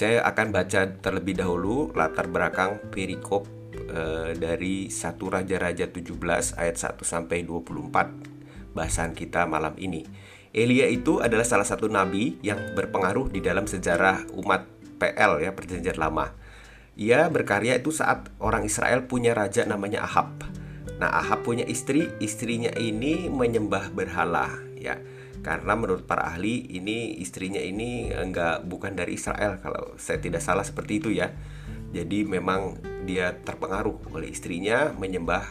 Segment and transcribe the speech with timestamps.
[0.00, 3.44] saya akan baca terlebih dahulu latar belakang perikop
[3.76, 10.08] e, dari satu Raja-Raja 17 ayat 1 sampai 24 bahasan kita malam ini.
[10.56, 14.64] Elia itu adalah salah satu nabi yang berpengaruh di dalam sejarah umat
[14.96, 16.32] PL ya perjanjian lama.
[16.96, 20.48] Ia berkarya itu saat orang Israel punya raja namanya Ahab.
[20.96, 24.48] Nah, Ahab punya istri, istrinya ini menyembah berhala
[24.80, 24.96] ya
[25.40, 30.64] karena menurut para ahli ini istrinya ini enggak bukan dari Israel kalau saya tidak salah
[30.64, 31.32] seperti itu ya.
[31.90, 35.42] Jadi memang dia terpengaruh oleh istrinya menyembah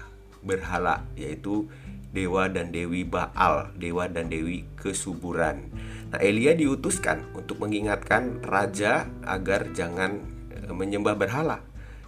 [0.46, 1.68] berhala yaitu
[2.10, 5.70] dewa dan dewi Baal, dewa dan dewi kesuburan.
[6.10, 11.62] Nah, Elia diutuskan untuk mengingatkan raja agar jangan e, menyembah berhala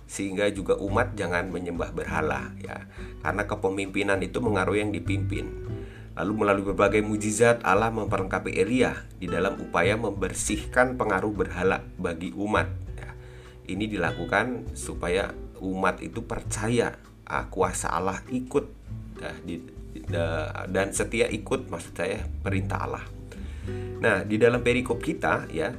[0.10, 2.90] sehingga juga umat jangan menyembah berhala ya.
[3.22, 5.46] Karena kepemimpinan itu mengaruhi yang dipimpin.
[6.12, 12.68] Lalu melalui berbagai mujizat Allah memperlengkapi Elia di dalam upaya membersihkan pengaruh berhala bagi umat.
[13.00, 13.10] Ya,
[13.72, 15.32] ini dilakukan supaya
[15.64, 18.66] umat itu percaya ah, kuasa Allah ikut
[19.24, 19.64] ya, di,
[20.10, 23.06] da, dan setia ikut maksud saya perintah Allah.
[24.02, 25.72] Nah di dalam perikop kita ya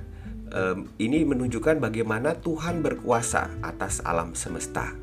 [0.54, 5.01] um, ini menunjukkan bagaimana Tuhan berkuasa atas alam semesta.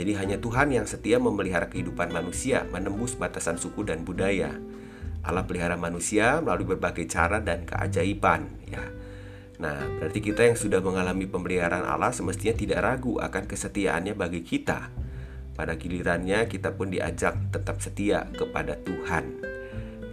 [0.00, 4.48] Jadi hanya Tuhan yang setia memelihara kehidupan manusia, menembus batasan suku dan budaya.
[5.20, 8.80] Allah pelihara manusia melalui berbagai cara dan keajaiban, ya.
[9.60, 14.88] Nah, berarti kita yang sudah mengalami pemeliharaan Allah semestinya tidak ragu akan kesetiaannya bagi kita.
[15.52, 19.44] Pada gilirannya kita pun diajak tetap setia kepada Tuhan.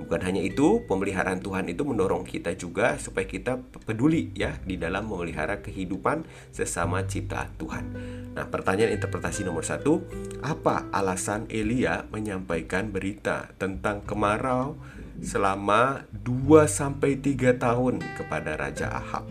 [0.04, 5.08] Bukan hanya itu, pemeliharaan Tuhan itu mendorong kita juga supaya kita peduli ya di dalam
[5.08, 8.17] memelihara kehidupan sesama ciptaan Tuhan.
[8.38, 10.06] Nah, pertanyaan interpretasi nomor satu,
[10.46, 14.78] apa alasan Elia menyampaikan berita tentang kemarau
[15.18, 19.26] selama 2 sampai 3 tahun kepada Raja Ahab?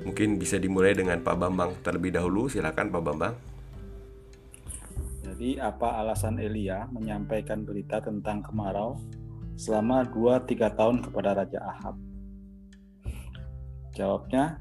[0.00, 2.48] Mungkin bisa dimulai dengan Pak Bambang terlebih dahulu.
[2.48, 3.36] Silakan Pak Bambang.
[5.28, 8.96] Jadi apa alasan Elia menyampaikan berita tentang kemarau
[9.60, 12.00] selama 2-3 tahun kepada Raja Ahab?
[13.92, 14.56] Jawabnya,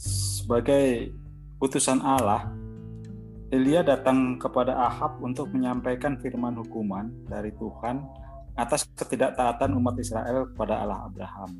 [0.00, 1.12] sebagai
[1.60, 2.59] utusan Allah,
[3.50, 7.98] Elia datang kepada Ahab untuk menyampaikan firman hukuman dari Tuhan
[8.54, 11.50] atas ketidaktaatan umat Israel kepada Allah Abraham,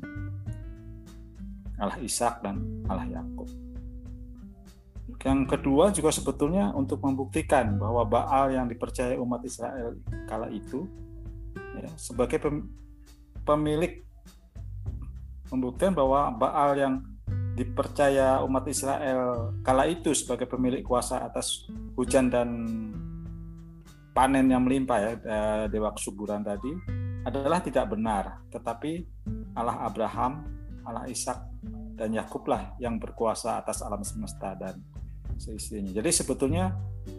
[1.75, 3.51] Allah Ishak dan Allah Yakub.
[5.19, 9.99] Yang kedua juga sebetulnya untuk membuktikan bahwa Baal yang dipercaya umat Israel
[10.31, 10.87] kala itu
[11.75, 12.39] ya, sebagai
[13.43, 13.99] pemilik
[15.51, 17.10] membuktikan bahwa Baal yang
[17.61, 22.49] dipercaya umat Israel kala itu sebagai pemilik kuasa atas hujan dan
[24.11, 26.73] panen yang melimpah ya eh, dewa kesuburan tadi
[27.21, 29.05] adalah tidak benar tetapi
[29.53, 30.41] Allah Abraham
[30.81, 31.37] Allah Ishak
[31.93, 34.81] dan Yakub lah yang berkuasa atas alam semesta dan
[35.37, 36.73] seisinya jadi sebetulnya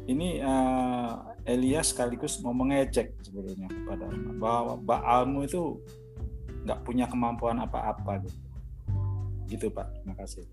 [0.07, 4.07] ini uh, Elias sekaligus mau mengejek sebetulnya kepada
[4.39, 5.79] bahwa Baalmu itu
[6.63, 8.39] nggak punya kemampuan apa-apa gitu.
[9.53, 10.45] Gitu Pak, terima kasih.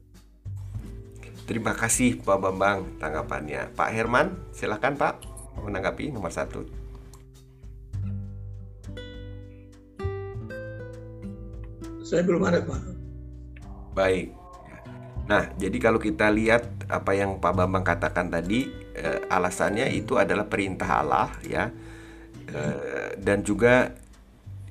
[1.48, 3.72] Terima kasih Pak Bambang tanggapannya.
[3.72, 5.24] Pak Herman, silakan Pak
[5.64, 6.68] menanggapi nomor satu.
[12.04, 12.82] Saya belum ada Pak.
[13.96, 14.36] Baik.
[15.32, 18.68] Nah, jadi kalau kita lihat apa yang Pak Bambang katakan tadi,
[19.00, 21.72] eh, alasannya itu adalah perintah Allah ya,
[22.52, 23.96] eh, dan juga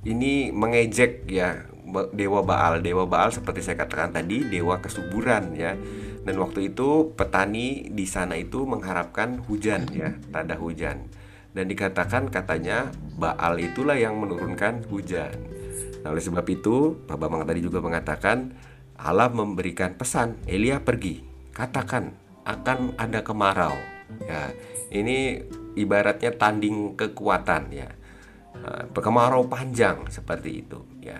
[0.05, 1.65] ini mengejek ya
[2.13, 2.85] dewa Baal.
[2.85, 5.77] Dewa Baal seperti saya katakan tadi, dewa kesuburan ya.
[6.25, 11.09] Dan waktu itu petani di sana itu mengharapkan hujan ya, tanda hujan.
[11.57, 15.33] Dan dikatakan katanya Baal itulah yang menurunkan hujan.
[16.05, 18.55] Nah, oleh sebab itu, Pak Bambang tadi juga mengatakan
[18.99, 21.23] Allah memberikan pesan, Elia pergi,
[21.55, 22.15] katakan
[22.47, 23.75] akan ada kemarau.
[24.25, 24.53] Ya,
[24.95, 25.43] ini
[25.77, 27.89] ibaratnya tanding kekuatan ya.
[28.59, 31.19] Nah, kemarau panjang seperti itu ya.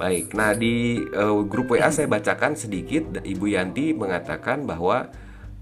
[0.00, 3.20] Baik, nah di uh, grup WA saya bacakan sedikit.
[3.20, 5.12] Ibu Yanti mengatakan bahwa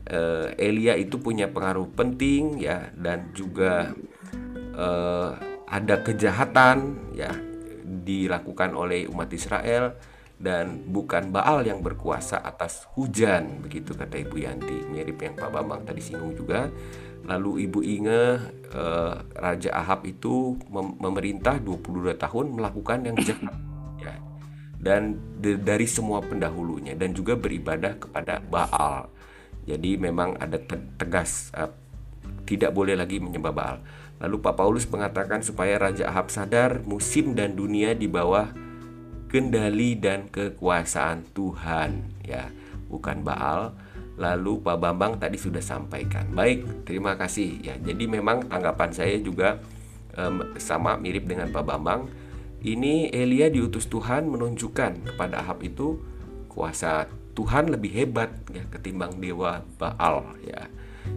[0.06, 3.90] uh, Elia itu punya pengaruh penting ya dan juga
[4.78, 5.34] uh,
[5.66, 7.34] ada kejahatan ya
[7.82, 9.98] dilakukan oleh umat Israel
[10.38, 14.86] dan bukan Baal yang berkuasa atas hujan begitu kata Ibu Yanti.
[14.86, 16.70] Mirip yang Pak Bambang tadi singgung juga.
[17.26, 18.22] Lalu Ibu Inge
[18.70, 23.67] eh, Raja Ahab itu mem memerintah 22 tahun melakukan yang jahat
[24.78, 29.10] dan dari semua pendahulunya dan juga beribadah kepada Baal
[29.66, 31.70] jadi memang ada te tegas eh,
[32.46, 33.76] tidak boleh lagi menyembah Baal
[34.22, 38.50] lalu Pak Paulus mengatakan supaya Raja Ahab sadar musim dan dunia di bawah
[39.28, 41.90] kendali dan kekuasaan Tuhan
[42.24, 42.48] ya
[42.88, 43.76] bukan Baal.
[44.18, 46.26] Lalu Pak Bambang tadi sudah sampaikan.
[46.34, 47.78] Baik, terima kasih ya.
[47.78, 49.62] Jadi memang tanggapan saya juga
[50.18, 52.10] um, sama mirip dengan Pak Bambang.
[52.68, 56.04] Ini Elia diutus Tuhan menunjukkan kepada Ahab itu
[56.52, 60.68] kuasa Tuhan lebih hebat ya ketimbang dewa Baal ya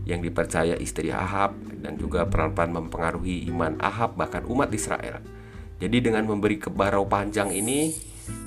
[0.08, 5.20] yang dipercaya istri Ahab dan juga peran-peran mempengaruhi iman Ahab bahkan umat Israel.
[5.84, 7.92] Jadi dengan memberi kebarau panjang ini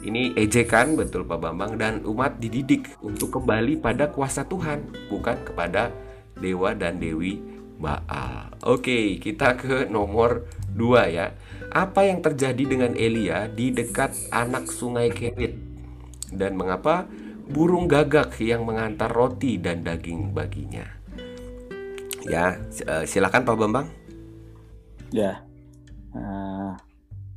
[0.01, 5.93] ini ejekan betul Pak Bambang dan umat dididik untuk kembali pada kuasa Tuhan bukan kepada
[6.41, 7.37] dewa dan dewi
[7.77, 8.55] Baal.
[8.65, 11.37] Oke, kita ke nomor 2 ya.
[11.75, 15.59] Apa yang terjadi dengan Elia di dekat anak sungai Kerit?
[16.31, 17.11] Dan mengapa
[17.50, 20.87] burung gagak yang mengantar roti dan daging baginya?
[22.31, 23.91] Ya, eh, silakan Pak Bambang.
[25.11, 25.43] Ya,
[26.15, 26.79] uh,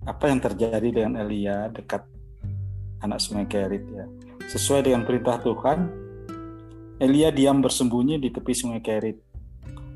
[0.06, 2.06] apa yang terjadi dengan Elia dekat
[3.02, 4.06] anak sungai Kerit ya.
[4.48, 5.90] Sesuai dengan perintah Tuhan,
[7.02, 9.18] Elia diam bersembunyi di tepi sungai Kerit,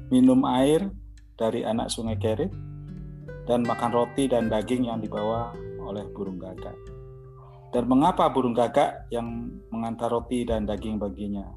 [0.10, 0.90] minum air
[1.38, 2.52] dari anak sungai Kerit,
[3.50, 6.76] dan makan roti dan daging yang dibawa oleh burung gagak.
[7.72, 11.48] Dan mengapa burung gagak yang mengantar roti dan daging baginya?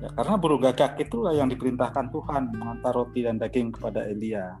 [0.00, 4.60] Ya, karena burung gagak itulah yang diperintahkan Tuhan mengantar roti dan daging kepada Elia.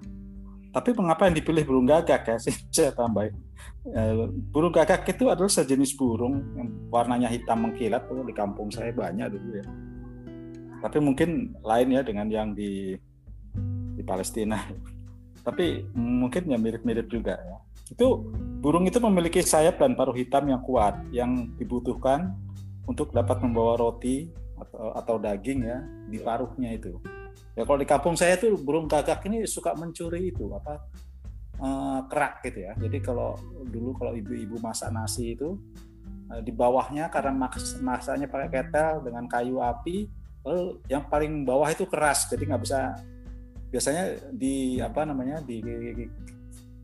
[0.70, 2.36] Tapi mengapa yang dipilih burung gagak ya?
[2.74, 3.36] Saya tambahin.
[4.52, 9.32] Burung gagak itu adalah sejenis burung yang warnanya hitam mengkilat tuh di kampung saya banyak
[9.32, 9.66] dulu ya.
[10.80, 12.96] Tapi mungkin lain ya dengan yang di
[13.96, 14.56] di Palestina.
[15.50, 17.58] Tapi mungkin ya mirip-mirip juga ya.
[17.90, 18.22] Itu
[18.62, 22.38] burung itu memiliki sayap dan paruh hitam yang kuat yang dibutuhkan
[22.86, 26.94] untuk dapat membawa roti atau, atau daging ya di paruhnya itu.
[27.58, 30.86] Ya kalau di kampung saya tuh burung gagak ini suka mencuri itu apa
[31.58, 32.72] uh, kerak gitu ya.
[32.78, 33.34] Jadi kalau
[33.66, 35.58] dulu kalau ibu-ibu masak nasi itu
[36.30, 40.06] uh, di bawahnya karena mas masaknya pakai ketel dengan kayu api,
[40.46, 42.94] lalu yang paling bawah itu keras, jadi nggak bisa
[43.70, 45.62] biasanya di apa namanya di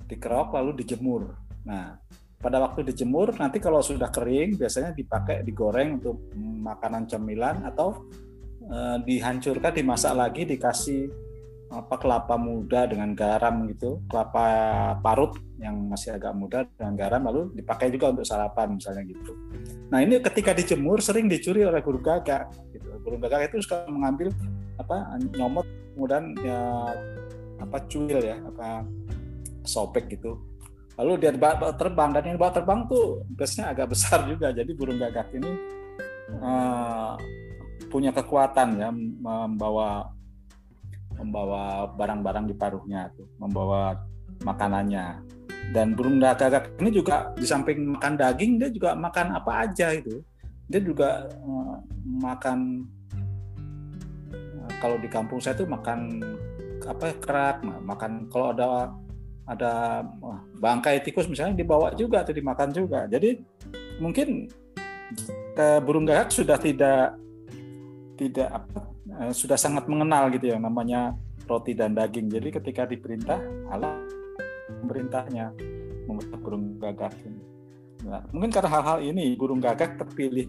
[0.06, 1.34] dikerok lalu dijemur.
[1.66, 1.98] Nah
[2.36, 8.06] pada waktu dijemur nanti kalau sudah kering biasanya dipakai digoreng untuk makanan cemilan atau
[8.66, 11.06] Eh, dihancurkan dimasak lagi dikasih
[11.70, 14.02] apa kelapa muda dengan garam gitu.
[14.10, 14.46] Kelapa
[14.98, 19.38] parut yang masih agak muda dengan garam lalu dipakai juga untuk sarapan misalnya gitu.
[19.86, 22.90] Nah ini ketika dijemur sering dicuri oleh burung gagak gitu.
[23.06, 24.34] Burung gagak itu suka mengambil
[24.82, 25.66] apa nyomot
[25.96, 26.92] kemudian ya
[27.56, 28.84] apa cuil ya apa
[29.64, 30.36] sobek gitu
[31.00, 31.32] lalu dia
[31.76, 35.52] terbang dan yang bawa terbang tuh biasanya agak besar juga jadi burung gagak ini
[36.44, 37.16] uh,
[37.88, 40.12] punya kekuatan ya membawa
[41.16, 43.96] membawa barang-barang di paruhnya tuh, membawa
[44.44, 45.24] makanannya.
[45.72, 50.22] Dan burung gagak ini juga di samping makan daging dia juga makan apa aja itu.
[50.70, 52.86] Dia juga uh, makan
[54.80, 56.20] kalau di kampung saya tuh makan
[56.86, 58.92] apa kerak, makan kalau ada
[59.46, 60.02] ada
[60.58, 63.06] bangkai tikus misalnya dibawa juga atau dimakan juga.
[63.06, 63.38] Jadi
[64.02, 64.50] mungkin
[65.56, 67.14] uh, burung gagak sudah tidak
[68.18, 68.80] tidak apa
[69.22, 71.14] uh, sudah sangat mengenal gitu ya namanya
[71.46, 72.26] roti dan daging.
[72.26, 73.38] Jadi ketika diperintah
[73.70, 73.94] Allah
[74.82, 75.54] memerintahnya
[76.10, 77.14] membentuk burung gagak.
[78.06, 80.46] Nah, mungkin karena hal-hal ini burung gagak terpilih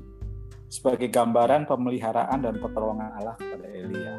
[0.67, 4.15] sebagai gambaran pemeliharaan dan pertolongan Allah kepada Elia.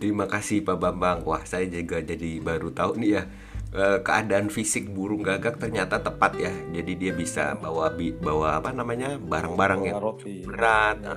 [0.00, 1.24] Terima kasih Pak Bambang.
[1.28, 3.22] Wah, saya juga jadi baru tahu nih ya
[3.70, 6.50] Eh, keadaan fisik burung gagak ternyata tepat ya.
[6.74, 9.98] Jadi dia bisa bawa bawa apa namanya barang-barang yang
[10.42, 10.96] berat.
[10.98, 11.14] Iya.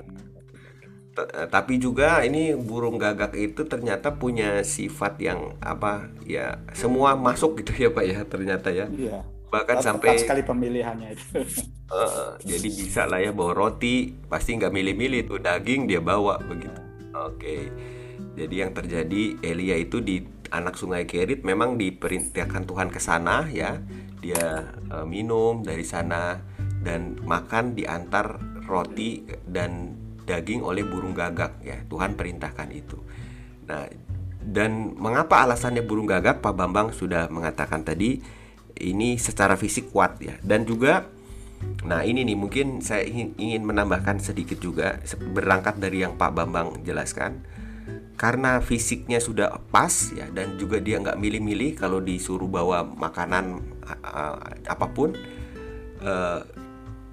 [1.14, 7.58] Eh, tapi juga ini burung gagak itu ternyata punya sifat yang apa ya semua masuk
[7.58, 8.86] gitu ya pak ya ternyata ya.
[8.86, 9.26] Iya.
[9.50, 11.26] Bahkan Tepat sampai sekali pemilihannya itu.
[11.90, 16.93] uh, jadi bisa lah ya bawa roti pasti nggak milih-milih tuh daging dia bawa begitu.
[17.14, 17.70] Oke.
[18.34, 23.78] Jadi yang terjadi Elia itu di anak sungai Kerit memang diperintahkan Tuhan ke sana ya.
[24.18, 26.38] Dia e, minum dari sana
[26.82, 29.94] dan makan diantar roti dan
[30.26, 31.78] daging oleh burung gagak ya.
[31.86, 32.98] Tuhan perintahkan itu.
[33.70, 33.86] Nah,
[34.44, 38.20] dan mengapa alasannya burung gagak Pak Bambang sudah mengatakan tadi
[38.76, 41.08] ini secara fisik kuat ya dan juga
[41.84, 45.00] Nah ini nih mungkin saya ingin menambahkan sedikit juga
[45.32, 47.44] berangkat dari yang Pak Bambang jelaskan.
[48.14, 54.38] Karena fisiknya sudah pas ya dan juga dia nggak milih-milih kalau disuruh bawa makanan uh,
[54.70, 55.18] apa pun
[56.00, 56.40] uh,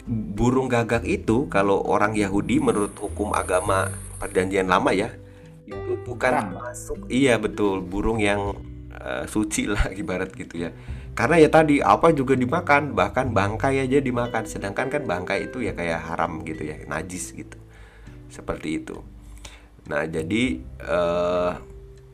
[0.08, 3.90] burung gagak itu kalau orang Yahudi menurut hukum agama
[4.22, 5.10] perjanjian lama ya
[5.66, 8.58] itu bukan masuk iya betul burung yang
[8.92, 10.72] uh, suci lah ibarat gitu ya
[11.12, 14.48] karena ya tadi apa juga dimakan bahkan bangkai aja dimakan.
[14.48, 17.60] Sedangkan kan bangkai itu ya kayak haram gitu ya najis gitu.
[18.32, 19.04] Seperti itu.
[19.92, 21.52] Nah jadi eh,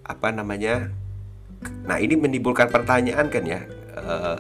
[0.08, 0.90] apa namanya
[1.86, 3.62] nah ini menimbulkan pertanyaan kan ya.
[3.98, 4.38] Eh,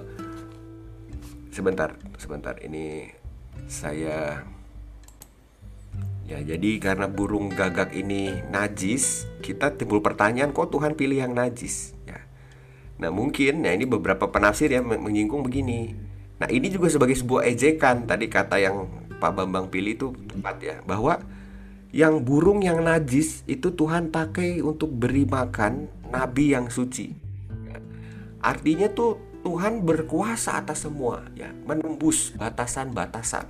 [1.54, 2.58] sebentar sebentar.
[2.58, 3.14] Ini
[3.70, 4.42] saya
[6.28, 11.97] ya jadi karena burung gagak ini najis kita timbul pertanyaan kok Tuhan pilih yang najis
[12.98, 15.94] Nah mungkin, ya ini beberapa penafsir yang menyinggung begini.
[16.38, 20.77] Nah ini juga sebagai sebuah ejekan tadi kata yang Pak Bambang pilih itu tepat ya
[20.86, 21.18] bahwa
[21.89, 27.10] yang burung yang najis itu Tuhan pakai untuk beri makan nabi yang suci.
[27.66, 27.82] Ya.
[28.44, 33.50] Artinya tuh Tuhan berkuasa atas semua ya, menembus batasan-batasan.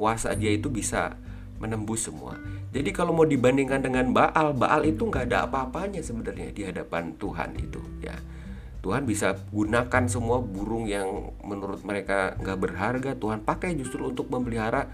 [0.00, 1.20] Kuasa dia itu bisa
[1.60, 2.40] menembus semua.
[2.72, 7.52] Jadi kalau mau dibandingkan dengan Baal, Baal itu nggak ada apa-apanya sebenarnya di hadapan Tuhan
[7.60, 8.16] itu ya.
[8.80, 14.88] Tuhan bisa gunakan semua burung yang menurut mereka nggak berharga Tuhan pakai justru untuk memelihara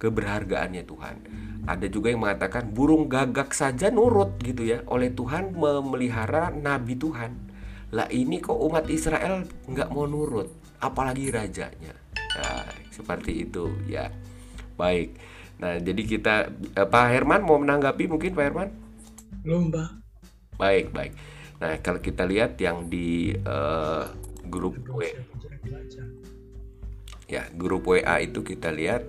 [0.00, 1.16] keberhargaannya Tuhan.
[1.68, 7.36] Ada juga yang mengatakan burung gagak saja nurut gitu ya oleh Tuhan memelihara nabi Tuhan.
[7.92, 10.48] Lah ini kok umat Israel nggak mau nurut
[10.80, 11.92] apalagi rajanya?
[12.16, 14.08] Nah, seperti itu ya.
[14.80, 15.12] Baik.
[15.60, 16.34] Nah jadi kita
[16.80, 18.68] eh, Pak Herman mau menanggapi mungkin Pak Herman?
[19.44, 19.90] Belum Pak.
[20.56, 21.12] Baik baik
[21.58, 24.06] Nah, kalau kita lihat yang di uh,
[24.46, 25.02] grup W,
[27.26, 29.02] ya grup WA itu kita lihat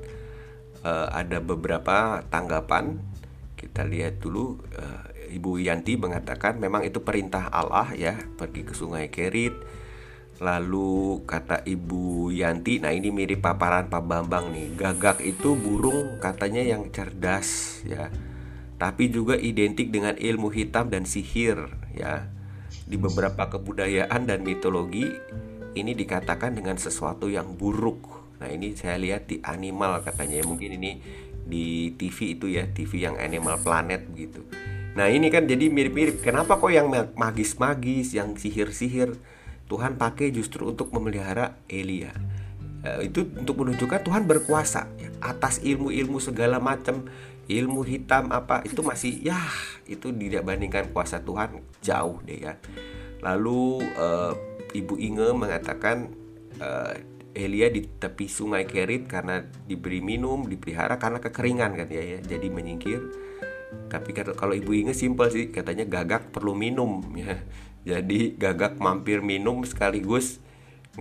[0.82, 2.98] uh, ada beberapa tanggapan.
[3.54, 9.14] Kita lihat dulu uh, Ibu Yanti mengatakan memang itu perintah Allah ya pergi ke Sungai
[9.14, 9.54] Kerit.
[10.40, 14.72] Lalu kata Ibu Yanti, nah ini mirip paparan Pak Bambang nih.
[14.74, 18.08] Gagak itu burung katanya yang cerdas ya.
[18.80, 22.39] Tapi juga identik dengan ilmu hitam dan sihir ya
[22.90, 25.06] di beberapa kebudayaan dan mitologi
[25.78, 28.02] ini dikatakan dengan sesuatu yang buruk.
[28.42, 30.46] Nah, ini saya lihat di animal katanya ya.
[30.50, 30.92] Mungkin ini
[31.46, 34.42] di TV itu ya, TV yang Animal Planet begitu.
[34.98, 36.26] Nah, ini kan jadi mirip-mirip.
[36.26, 39.14] Kenapa kok yang magis-magis, yang sihir-sihir
[39.70, 42.10] Tuhan pakai justru untuk memelihara Elia?
[42.80, 44.88] Eh, itu untuk menunjukkan Tuhan berkuasa
[45.20, 47.06] atas ilmu-ilmu segala macam
[47.50, 49.42] ilmu hitam apa itu masih ya
[49.90, 52.54] itu tidak bandingkan kuasa Tuhan jauh deh ya.
[53.26, 54.38] Lalu uh,
[54.70, 56.14] Ibu Inge mengatakan
[56.62, 56.94] uh,
[57.34, 62.48] Elia di tepi sungai Kerit karena diberi minum dipelihara karena kekeringan kan ya, ya jadi
[62.54, 63.02] menyingkir.
[63.90, 67.34] Tapi kalau Ibu Inge simpel sih katanya gagak perlu minum ya.
[67.82, 70.38] Jadi gagak mampir minum sekaligus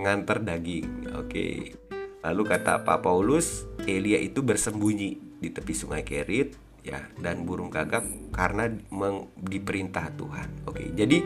[0.00, 1.76] nganter daging oke.
[2.25, 8.07] Lalu kata Pak Paulus Elia itu bersembunyi di tepi sungai Kerit ya dan burung gagak
[8.35, 10.49] karena meng, diperintah Tuhan.
[10.66, 11.23] Oke, jadi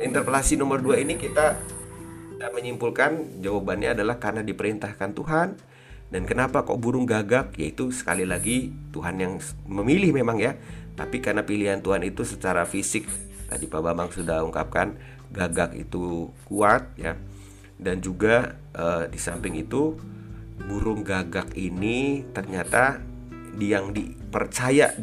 [0.00, 1.56] interpelasi nomor dua ini kita
[2.50, 5.48] menyimpulkan jawabannya adalah karena diperintahkan Tuhan.
[6.12, 7.56] Dan kenapa kok burung gagak?
[7.58, 10.54] Yaitu sekali lagi Tuhan yang memilih memang ya.
[10.94, 13.08] Tapi karena pilihan Tuhan itu secara fisik
[13.50, 14.94] tadi Pak Bambang sudah ungkapkan
[15.32, 17.18] gagak itu kuat ya.
[17.80, 19.98] Dan juga uh, di samping itu
[20.70, 23.02] burung gagak ini ternyata
[23.58, 24.94] yang dipercaya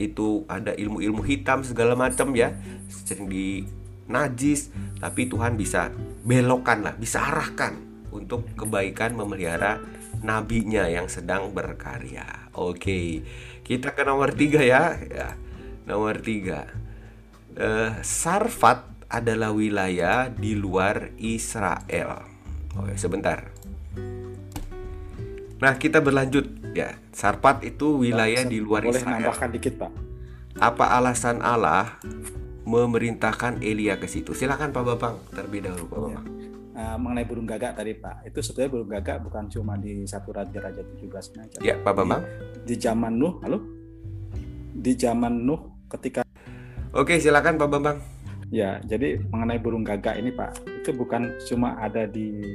[0.00, 2.56] itu ada ilmu-ilmu hitam segala macam ya.
[2.88, 3.62] Sering di
[4.10, 5.94] najis tapi Tuhan bisa
[6.26, 7.78] belokkan lah bisa arahkan
[8.10, 9.78] untuk kebaikan memelihara
[10.24, 12.50] nabinya yang sedang berkarya.
[12.56, 13.22] Oke
[13.62, 15.38] kita ke nomor tiga ya, ya.
[15.86, 16.66] nomor tiga.
[17.54, 22.26] Uh, Sarfat adalah wilayah di luar Israel.
[22.78, 23.59] Oke sebentar
[25.60, 29.18] nah kita berlanjut Ya, Sarpat itu wilayah di luar boleh Israel.
[29.18, 29.92] nambahkan dikit, Pak.
[30.62, 31.98] Apa alasan Allah
[32.62, 34.30] memerintahkan Elia ke situ?
[34.34, 36.26] Silakan Pak Bambang, terlebih dahulu Pak Bambang.
[36.26, 36.38] Ya.
[36.70, 40.80] Uh, mengenai burung gagak tadi Pak, itu sebetulnya burung gagak bukan cuma di satu raja-raja
[40.80, 42.22] 17 nya Ya, Pak Bambang.
[42.62, 43.58] Di, di zaman Nuh, halo?
[44.70, 46.22] Di zaman Nuh ketika
[46.94, 47.98] Oke, silakan Pak Bambang.
[48.54, 52.46] Ya, jadi mengenai burung gagak ini Pak, itu bukan cuma ada di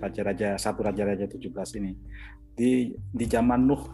[0.00, 1.92] raja-raja satu raja-raja 17 ini
[2.60, 3.88] di di zaman Nuh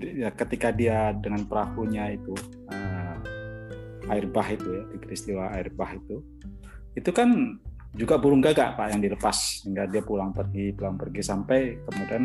[0.00, 2.32] ya, ketika dia dengan perahunya itu
[2.72, 3.16] uh,
[4.08, 6.24] air bah itu ya di peristiwa air bah itu
[6.96, 7.60] itu kan
[7.92, 12.24] juga burung gagak pak yang dilepas hingga dia pulang pergi pulang pergi sampai kemudian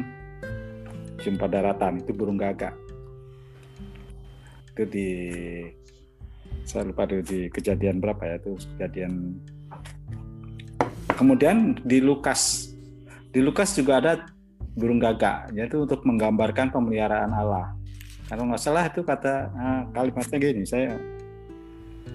[1.23, 2.75] jumpa daratan itu burung gagak.
[4.75, 5.09] Itu di
[6.67, 9.39] saya lupa di, di kejadian berapa ya itu kejadian.
[11.15, 12.73] Kemudian di Lukas
[13.31, 14.13] di Lukas juga ada
[14.73, 17.73] burung gagak, yaitu untuk menggambarkan pemeliharaan Allah.
[18.25, 20.97] Kalau nggak salah itu kata uh, kalimatnya gini, saya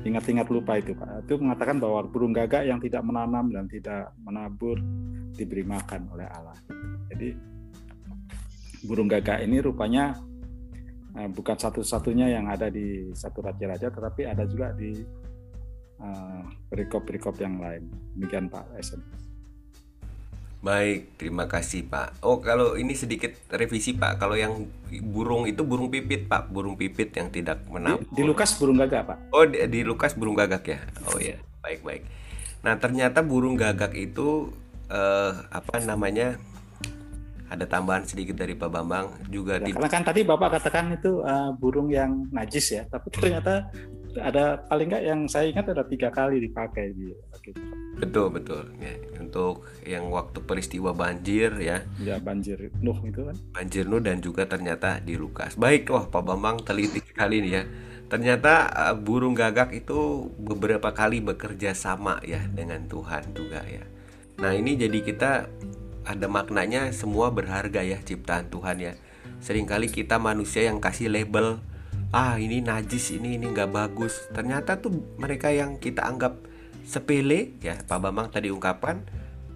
[0.02, 1.26] ingat-ingat lupa itu Pak.
[1.26, 4.78] Itu mengatakan bahwa burung gagak yang tidak menanam dan tidak menabur
[5.38, 6.56] diberi makan oleh Allah.
[7.14, 7.28] Jadi
[8.86, 10.18] burung gagak ini rupanya
[11.14, 14.98] uh, bukan satu-satunya yang ada di satu raja-raja, tetapi ada juga di
[16.02, 16.42] uh,
[16.74, 17.86] perikop-perikop yang lain.
[18.18, 19.27] Demikian Pak Esen.
[20.58, 22.18] Baik, terima kasih Pak.
[22.18, 24.18] Oh, kalau ini sedikit revisi Pak.
[24.18, 24.66] Kalau yang
[25.06, 28.02] burung itu burung pipit Pak, burung pipit yang tidak menabur.
[28.02, 29.18] Di, di Lukas burung gagak Pak.
[29.30, 30.82] Oh, di, di Lukas burung gagak ya.
[31.14, 32.02] Oh ya, baik baik.
[32.66, 34.50] Nah ternyata burung gagak itu
[34.90, 36.34] eh, apa namanya?
[37.48, 41.24] Ada tambahan sedikit dari Pak Bambang juga Ya, di karena kan tadi Bapak katakan itu
[41.24, 43.72] uh, burung yang najis ya, tapi ternyata
[44.18, 47.64] ada paling nggak yang saya ingat ada tiga kali dipakai di Alkitab.
[47.98, 48.94] betul betul ya.
[49.18, 53.34] Untuk yang waktu peristiwa banjir ya, Ya banjir Nuh itu kan.
[53.54, 55.54] banjir Nuh dan juga ternyata di Lukas.
[55.58, 57.62] Baik, wah Pak Bambang teliti sekali nih ya.
[58.08, 63.84] Ternyata uh, burung gagak itu beberapa kali bekerja sama ya dengan Tuhan juga ya.
[64.40, 65.30] Nah ini jadi kita
[66.08, 68.92] ada maknanya semua berharga ya ciptaan Tuhan ya.
[69.44, 71.60] Seringkali kita manusia yang kasih label
[72.08, 74.28] ah ini najis ini ini nggak bagus.
[74.32, 76.40] Ternyata tuh mereka yang kita anggap
[76.88, 79.04] sepele ya Pak Bambang tadi ungkapkan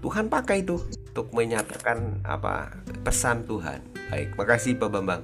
[0.04, 0.76] Tuhan pakai itu
[1.09, 3.80] untuk menyatakan apa pesan Tuhan.
[4.12, 5.23] Baik, makasih Pak Bambang.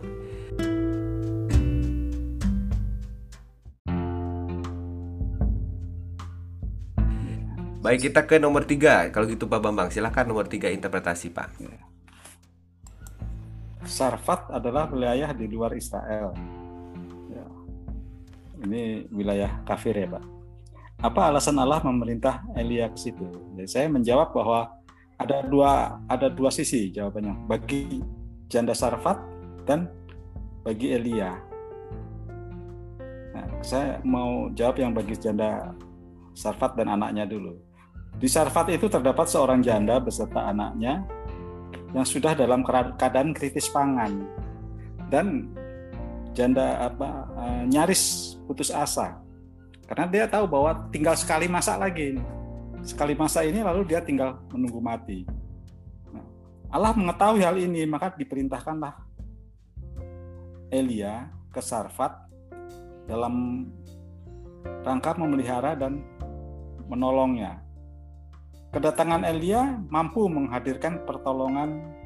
[7.79, 11.57] Baik kita ke nomor tiga Kalau gitu Pak Bambang silahkan nomor tiga interpretasi Pak
[13.89, 16.58] Sarfat adalah wilayah di luar Israel.
[18.59, 20.25] Ini wilayah kafir ya Pak.
[20.99, 23.31] Apa alasan Allah memerintah Elia ke situ?
[23.55, 24.67] Jadi saya menjawab bahwa
[25.19, 28.03] ada dua ada dua sisi jawabannya bagi
[28.51, 29.19] janda Sarfat
[29.63, 29.87] dan
[30.67, 31.39] bagi Elia.
[33.35, 35.71] Nah, saya mau jawab yang bagi janda
[36.35, 37.55] Sarfat dan anaknya dulu.
[38.19, 41.07] Di Sarfat itu terdapat seorang janda beserta anaknya
[41.95, 42.67] yang sudah dalam
[42.99, 44.27] keadaan kritis pangan
[45.09, 45.51] dan
[46.39, 49.19] janda apa eh, nyaris putus asa.
[49.91, 52.15] Karena dia tahu bahwa tinggal sekali masak lagi.
[52.87, 55.27] Sekali masak ini lalu dia tinggal menunggu mati.
[56.15, 56.23] Nah,
[56.71, 58.95] Allah mengetahui hal ini maka diperintahkanlah
[60.71, 62.15] Elia ke Sarfat
[63.11, 63.67] dalam
[64.87, 66.05] rangka memelihara dan
[66.87, 67.65] menolongnya.
[68.69, 71.98] Kedatangan Elia mampu menghadirkan pertolongan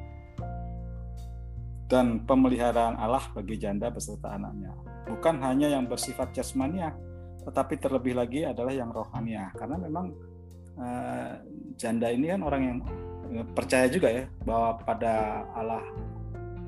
[1.93, 4.73] dan pemeliharaan Allah bagi janda beserta anaknya.
[5.05, 6.89] Bukan hanya yang bersifat jasmania,
[7.45, 9.53] tetapi terlebih lagi adalah yang rohania.
[9.53, 10.09] Karena memang
[10.81, 11.31] eh,
[11.77, 12.77] janda ini kan orang yang
[13.29, 15.85] eh, percaya juga ya bahwa pada Allah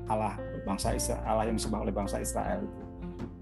[0.06, 2.62] Allah bangsa Israel, Allah yang disembah oleh bangsa Israel.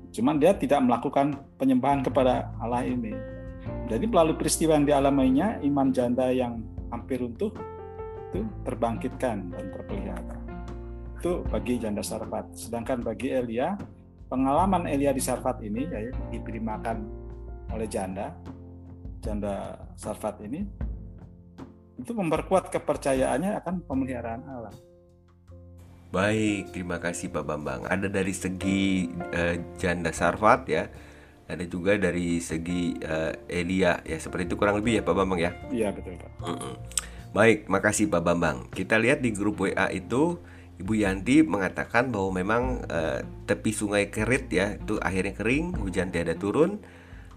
[0.08, 3.12] Cuman dia tidak melakukan penyembahan kepada Allah ini.
[3.92, 7.52] Jadi melalui peristiwa yang dialaminya, iman janda yang hampir runtuh
[8.32, 10.43] itu terbangkitkan dan terpelihara.
[11.24, 12.52] Itu bagi janda Sarfat.
[12.52, 13.80] Sedangkan bagi Elia,
[14.28, 17.00] pengalaman Elia di Sarfat ini, ya, diberi makan
[17.72, 18.28] oleh janda,
[19.24, 20.68] janda Sarfat ini,
[21.96, 24.76] itu memperkuat kepercayaannya akan pemeliharaan Allah.
[26.12, 27.88] Baik, terima kasih Pak Bambang.
[27.88, 30.92] Ada dari segi eh, janda Sarfat ya,
[31.48, 34.20] ada juga dari segi eh, Elia ya.
[34.20, 35.56] Seperti itu kurang lebih ya Pak Bambang ya.
[35.72, 36.30] Iya betul Pak.
[36.44, 36.74] Mm-mm.
[37.32, 38.68] Baik, makasih Pak Bambang.
[38.68, 44.50] Kita lihat di grup WA itu Ibu Yanti mengatakan bahwa memang eh, tepi sungai Kerit
[44.50, 46.82] ya itu akhirnya kering, hujan tiada turun.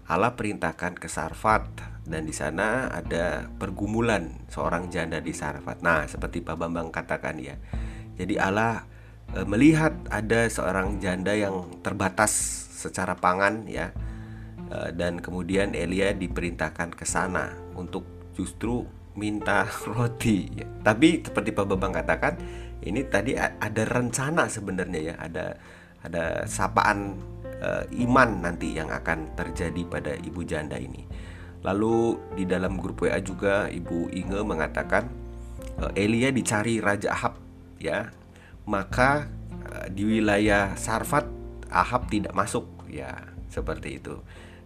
[0.08, 1.68] Allah perintahkan ke Sarfat
[2.08, 5.84] dan di sana ada pergumulan seorang janda di Sarfat.
[5.84, 7.54] Nah, seperti Pak Bambang katakan ya.
[8.18, 8.82] Jadi Allah
[9.36, 12.32] eh, melihat ada seorang janda yang terbatas
[12.78, 13.92] secara pangan ya.
[14.68, 18.82] Eh, dan kemudian Elia diperintahkan ke sana untuk justru
[19.14, 20.48] minta roti.
[20.58, 20.66] ya.
[20.82, 22.40] Tapi seperti Pak Bambang katakan,
[22.88, 25.46] ini tadi ada rencana sebenarnya ya, ada
[26.02, 27.20] ada sapaan
[27.60, 31.04] eh, iman nanti yang akan terjadi pada ibu janda ini.
[31.66, 35.10] Lalu di dalam grup WA juga Ibu Inge mengatakan
[35.82, 37.34] eh, Elia dicari Raja Ahab
[37.82, 38.08] ya.
[38.68, 39.26] Maka
[39.68, 41.26] eh, di wilayah Sarfat
[41.68, 43.12] Ahab tidak masuk ya,
[43.50, 44.22] seperti itu.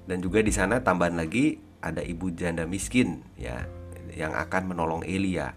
[0.06, 3.66] Dan juga di sana tambahan lagi ada ibu janda miskin ya
[4.14, 5.56] yang akan menolong Elia.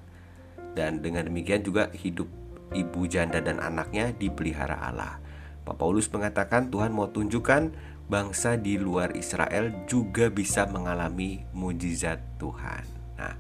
[0.76, 2.28] Dan dengan demikian juga hidup
[2.74, 5.22] ibu janda dan anaknya dipelihara Allah.
[5.66, 7.74] Pak Paulus mengatakan Tuhan mau tunjukkan
[8.06, 12.86] bangsa di luar Israel juga bisa mengalami mujizat Tuhan.
[13.18, 13.34] Nah,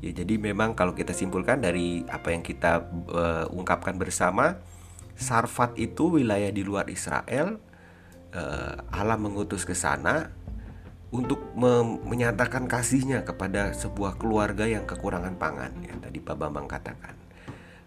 [0.00, 4.56] ya jadi memang kalau kita simpulkan dari apa yang kita eh, ungkapkan bersama,
[5.20, 7.60] Sarfat itu wilayah di luar Israel.
[8.30, 10.30] eh, Allah mengutus ke sana
[11.10, 11.42] untuk
[12.06, 17.19] menyatakan kasihnya kepada sebuah keluarga yang kekurangan pangan ya tadi Pak Bambang katakan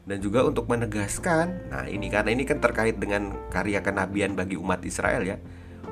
[0.04, 4.84] dan juga untuk menegaskan nah ini karena ini kan terkait dengan karya kenabian bagi umat
[4.84, 5.38] Israel ya.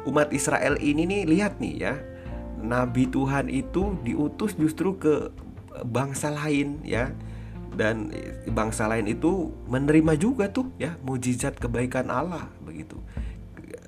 [0.01, 1.93] Umat Israel ini nih lihat nih ya
[2.61, 5.33] nabi Tuhan itu diutus justru ke
[5.83, 7.11] bangsa lain ya.
[7.71, 8.11] Dan
[8.51, 12.99] bangsa lain itu menerima juga tuh ya mujizat kebaikan Allah begitu.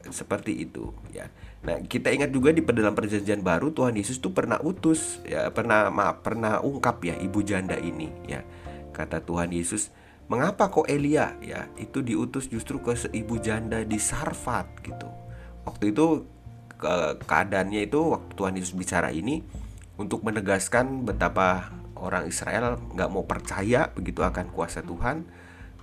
[0.08, 1.28] Seperti itu ya.
[1.64, 5.92] Nah, kita ingat juga di dalam perjanjian baru Tuhan Yesus tuh pernah utus ya, pernah
[5.92, 8.44] maaf, pernah ungkap ya ibu janda ini ya.
[8.96, 9.92] Kata Tuhan Yesus,
[10.32, 15.10] "Mengapa kok Elia ya itu diutus justru ke ibu janda di Sarfat gitu."
[15.64, 16.28] Waktu itu
[16.76, 19.40] ke keadaannya itu waktu Tuhan Yesus bicara ini
[19.96, 25.24] untuk menegaskan betapa orang Israel nggak mau percaya begitu akan kuasa Tuhan,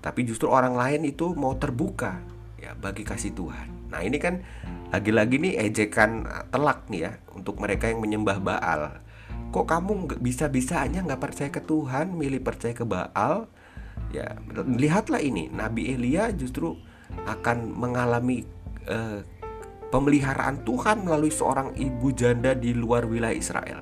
[0.05, 2.20] tapi justru orang lain itu mau terbuka
[2.61, 3.88] ya bagi kasih Tuhan.
[3.88, 4.44] Nah ini kan
[4.92, 9.00] lagi-lagi nih ejekan telak nih ya untuk mereka yang menyembah Baal.
[9.50, 13.48] Kok kamu bisa-bisanya nggak percaya ke Tuhan, milih percaya ke Baal?
[14.11, 16.75] Ya lihatlah ini Nabi Elia justru
[17.27, 18.42] akan mengalami
[18.90, 19.23] uh,
[19.90, 23.81] pemeliharaan Tuhan melalui seorang ibu janda di luar wilayah Israel.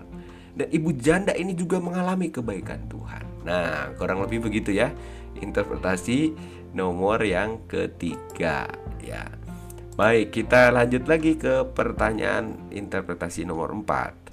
[0.58, 3.24] Dan ibu janda ini juga mengalami kebaikan Tuhan.
[3.46, 4.90] Nah, kurang lebih begitu ya
[5.38, 6.34] interpretasi
[6.74, 8.66] nomor yang ketiga
[8.98, 9.24] ya.
[9.94, 14.27] Baik, kita lanjut lagi ke pertanyaan interpretasi nomor 4.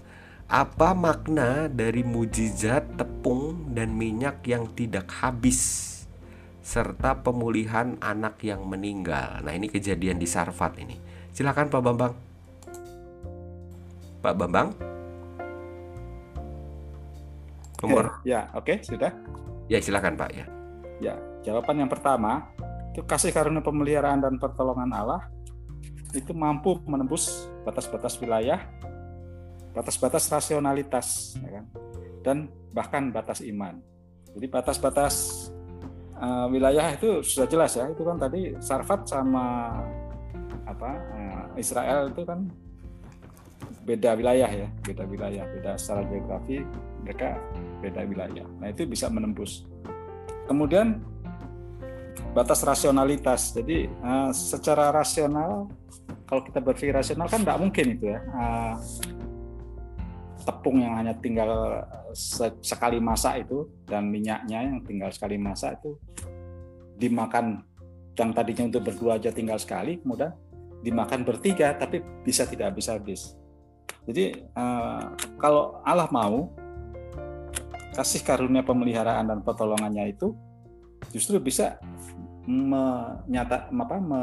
[0.56, 5.60] Apa makna dari mujizat tepung dan minyak yang tidak habis
[6.63, 9.44] serta pemulihan anak yang meninggal?
[9.44, 10.96] Nah, ini kejadian di Sarfat ini.
[11.36, 12.13] Silakan Pak Bambang.
[14.24, 14.72] Pak Bambang?
[17.84, 19.12] Nomor eh, Ya, oke, okay, sudah.
[19.68, 20.48] Ya, silakan Pak ya.
[21.04, 22.48] Ya, jawaban yang pertama
[22.96, 25.28] itu kasih karunia pemeliharaan dan pertolongan Allah
[26.15, 28.63] itu mampu menembus batas-batas wilayah,
[29.76, 31.66] batas-batas rasionalitas, ya kan?
[32.24, 32.38] dan
[32.72, 33.78] bahkan batas iman.
[34.34, 35.48] Jadi batas-batas
[36.18, 39.78] uh, wilayah itu sudah jelas ya, itu kan tadi Sarfat sama
[40.66, 42.50] apa uh, Israel itu kan
[43.86, 46.66] beda wilayah ya, beda wilayah, beda secara geografi
[47.06, 47.38] mereka
[47.86, 48.48] beda wilayah.
[48.58, 49.70] Nah itu bisa menembus.
[50.50, 50.98] Kemudian
[52.34, 53.56] batas rasionalitas.
[53.56, 55.70] Jadi uh, secara rasional
[56.26, 58.76] kalau kita berpikir rasional kan tidak mungkin itu ya uh,
[60.46, 61.82] tepung yang hanya tinggal
[62.62, 65.98] sekali masak itu dan minyaknya yang tinggal sekali masak itu
[66.96, 67.66] dimakan
[68.16, 70.32] yang tadinya untuk berdua aja tinggal sekali kemudian
[70.86, 73.36] dimakan bertiga tapi bisa tidak habis-habis
[74.06, 76.54] jadi uh, kalau Allah mau
[77.98, 80.36] kasih karunia pemeliharaan dan pertolongannya itu
[81.10, 81.80] justru bisa
[82.46, 84.22] menyata apa me,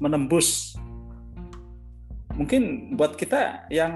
[0.00, 0.78] menembus
[2.36, 3.94] mungkin buat kita yang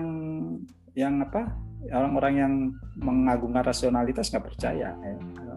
[0.96, 1.52] yang apa
[1.92, 2.52] orang-orang yang
[2.98, 5.14] mengagungkan rasionalitas nggak percaya ya.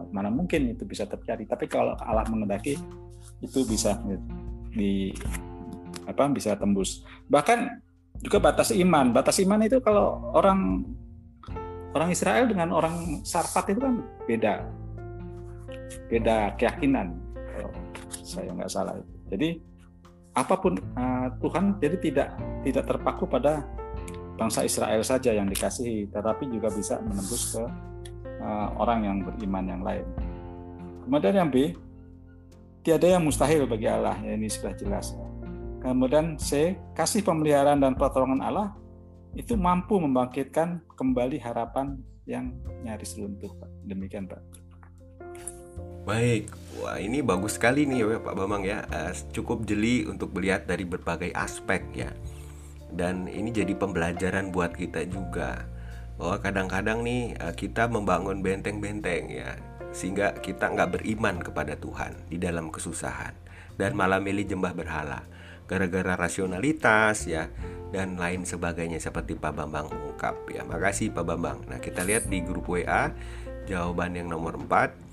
[0.10, 1.46] mana mungkin itu bisa terjadi.
[1.46, 2.74] Tapi kalau Allah mengendaki
[3.46, 4.02] itu bisa
[4.74, 5.14] di
[6.10, 7.06] apa bisa tembus.
[7.30, 7.60] Bahkan
[8.26, 9.14] juga batas iman.
[9.14, 10.82] Batas iman itu kalau orang
[11.94, 14.66] orang Israel dengan orang Sarfat itu kan beda.
[16.10, 17.14] Beda keyakinan
[17.54, 17.72] kalau
[18.26, 18.98] saya nggak salah.
[19.30, 19.62] Jadi
[20.40, 22.30] apa pun uh, Tuhan jadi tidak
[22.64, 23.68] tidak terpaku pada
[24.40, 27.64] bangsa Israel saja yang dikasihi, tetapi juga bisa menembus ke
[28.40, 30.08] uh, orang yang beriman yang lain.
[31.04, 31.76] Kemudian yang B,
[32.80, 35.12] tiada yang mustahil bagi Allah, ya ini sudah jelas.
[35.84, 38.68] Kemudian C, kasih pemeliharaan dan pertolongan Allah
[39.36, 43.52] itu mampu membangkitkan kembali harapan yang nyaris runtuh.
[43.84, 44.59] Demikian Pak.
[46.08, 48.88] Baik, wah ini bagus sekali nih ya Pak Bambang ya.
[48.88, 52.12] Uh, cukup jeli untuk melihat dari berbagai aspek ya.
[52.90, 55.68] Dan ini jadi pembelajaran buat kita juga
[56.20, 59.56] bahwa kadang-kadang nih uh, kita membangun benteng-benteng ya
[59.90, 63.34] sehingga kita nggak beriman kepada Tuhan di dalam kesusahan
[63.80, 65.26] dan malah milih jembah berhala
[65.70, 67.50] gara-gara rasionalitas ya
[67.94, 70.66] dan lain sebagainya seperti Pak Bambang ungkap ya.
[70.66, 71.62] Makasih Pak Bambang.
[71.70, 73.14] Nah, kita lihat di grup WA
[73.70, 75.09] jawaban yang nomor 4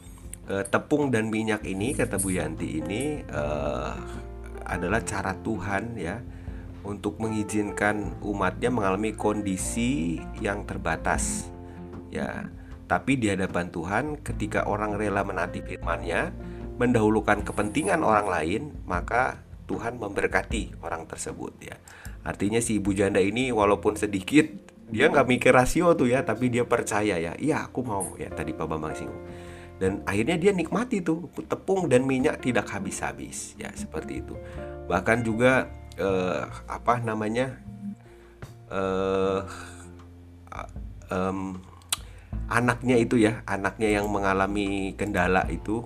[0.50, 3.94] uh, tepung dan minyak ini kata Bu Yanti ini uh,
[4.66, 6.18] adalah cara Tuhan ya
[6.86, 11.50] untuk mengizinkan umatnya mengalami kondisi yang terbatas
[12.10, 12.46] ya.
[12.86, 16.30] Tapi di hadapan Tuhan ketika orang rela menaati firman-Nya
[16.78, 21.74] mendahulukan kepentingan orang lain maka Tuhan memberkati orang tersebut ya.
[22.22, 24.46] Artinya si ibu janda ini walaupun sedikit
[24.86, 27.34] dia nggak mikir rasio tuh ya tapi dia percaya ya.
[27.34, 29.26] Iya aku mau ya tadi Pak Bambang singgung
[29.76, 34.34] dan akhirnya dia nikmati tuh tepung dan minyak tidak habis-habis ya seperti itu
[34.88, 35.68] bahkan juga
[36.00, 37.60] eh, apa namanya
[38.70, 39.44] uh,
[41.10, 41.60] um,
[42.46, 45.82] anaknya itu ya, anaknya yang mengalami kendala itu,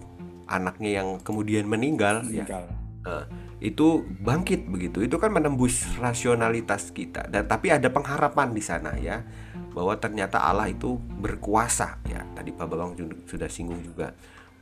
[0.48, 2.44] anaknya yang kemudian meninggal, ya.
[2.44, 2.64] meninggal.
[2.68, 2.79] ya.
[3.00, 3.24] Uh,
[3.61, 5.05] itu bangkit begitu.
[5.05, 7.29] Itu kan menembus rasionalitas kita.
[7.29, 9.24] Dan tapi ada pengharapan di sana ya
[9.71, 12.23] bahwa ternyata Allah itu berkuasa ya.
[12.35, 12.93] Tadi Pak Babang
[13.27, 14.13] sudah singgung juga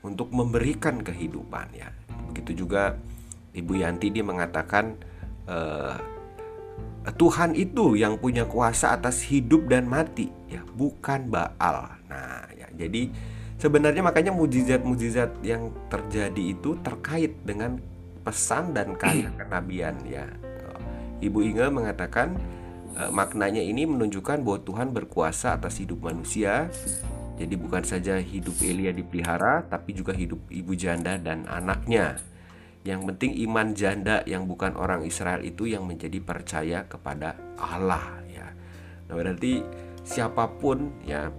[0.05, 1.89] untuk memberikan kehidupan ya.
[2.31, 2.97] Begitu juga
[3.57, 4.95] Ibu Yanti dia mengatakan
[5.49, 5.97] uh,
[7.09, 11.89] Tuhan itu yang punya kuasa atas hidup dan mati ya, bukan Baal.
[12.05, 13.09] Nah, ya jadi
[13.57, 17.81] sebenarnya makanya mujizat-mujizat yang terjadi itu terkait dengan
[18.21, 20.29] pesan dan karya kenabian ya.
[21.19, 22.39] Ibu Inge mengatakan
[23.15, 26.67] maknanya ini menunjukkan bahwa Tuhan berkuasa atas hidup manusia.
[27.39, 32.19] Jadi bukan saja hidup Elia dipelihara, tapi juga hidup ibu janda dan anaknya.
[32.83, 38.51] Yang penting iman janda yang bukan orang Israel itu yang menjadi percaya kepada Allah ya.
[39.07, 39.63] Nah, berarti
[40.03, 41.31] siapa pun ya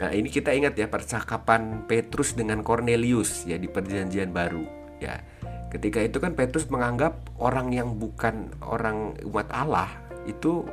[0.00, 4.64] Nah, ini kita ingat ya percakapan Petrus dengan Cornelius ya di perjanjian baru
[4.96, 5.20] ya.
[5.68, 9.92] Ketika itu kan Petrus menganggap orang yang bukan orang umat Allah
[10.24, 10.64] itu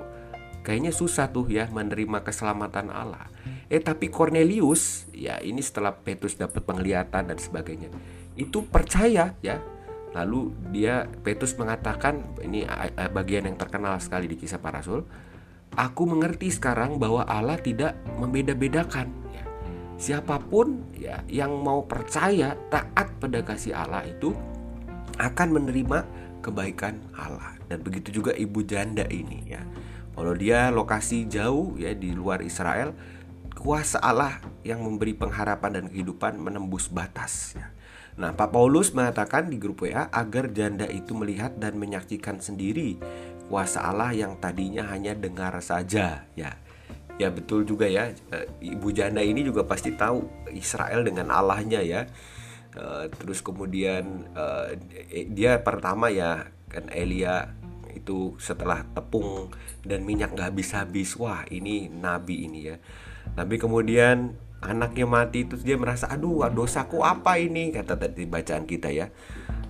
[0.68, 3.32] kayaknya susah tuh ya menerima keselamatan Allah.
[3.72, 7.88] Eh tapi Cornelius ya ini setelah Petrus dapat penglihatan dan sebagainya
[8.36, 9.64] itu percaya ya
[10.18, 12.66] Lalu dia Petrus mengatakan ini
[13.14, 15.06] bagian yang terkenal sekali di kisah para rasul.
[15.78, 19.14] Aku mengerti sekarang bahwa Allah tidak membeda-bedakan.
[19.30, 19.46] Ya.
[20.00, 24.34] Siapa pun ya yang mau percaya taat pada kasih Allah itu
[25.22, 26.08] akan menerima
[26.42, 27.60] kebaikan Allah.
[27.68, 29.62] Dan begitu juga ibu janda ini ya.
[30.18, 32.98] Kalau dia lokasi jauh ya di luar Israel,
[33.54, 37.70] kuasa Allah yang memberi pengharapan dan kehidupan menembus batas ya.
[38.18, 42.98] Nah, Pak Paulus mengatakan di grup WA agar janda itu melihat dan menyaksikan sendiri
[43.46, 46.52] kuasa Allah yang tadinya hanya dengar saja, ya.
[47.18, 52.10] Ya betul juga ya, eh, ibu janda ini juga pasti tahu Israel dengan Allahnya ya.
[52.74, 57.54] Eh, terus kemudian eh, dia pertama ya kan Elia
[58.08, 59.52] itu setelah tepung
[59.84, 62.80] dan minyak nggak habis-habis, wah ini nabi ini ya.
[63.36, 64.32] Nabi kemudian
[64.64, 67.76] anaknya mati terus dia merasa aduh dosaku apa ini?
[67.76, 69.12] Kata tadi bacaan kita ya.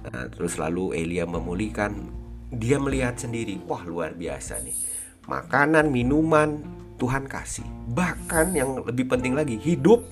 [0.05, 2.13] Nah, terus lalu Elia memulihkan.
[2.53, 4.77] Dia melihat sendiri wah luar biasa nih.
[5.25, 6.61] Makanan minuman
[7.01, 7.65] Tuhan kasih.
[7.91, 10.05] Bahkan yang lebih penting lagi hidup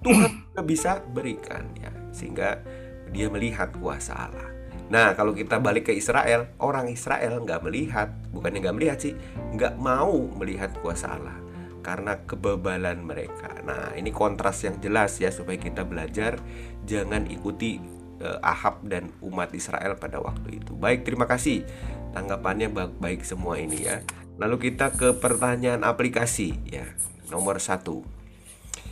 [0.00, 0.40] Tuhan
[0.72, 1.92] bisa berikan ya.
[2.16, 2.64] Sehingga
[3.12, 4.47] dia melihat kuasa Allah
[4.88, 9.14] Nah kalau kita balik ke Israel Orang Israel nggak melihat Bukannya nggak melihat sih
[9.56, 11.48] nggak mau melihat kuasa Allah
[11.88, 13.48] karena kebebalan mereka.
[13.64, 16.36] Nah, ini kontras yang jelas ya supaya kita belajar
[16.84, 17.80] jangan ikuti
[18.20, 20.76] uh, Ahab dan umat Israel pada waktu itu.
[20.76, 21.64] Baik, terima kasih.
[22.12, 24.04] Tanggapannya baik, baik semua ini ya.
[24.36, 26.84] Lalu kita ke pertanyaan aplikasi ya.
[27.32, 28.04] Nomor satu.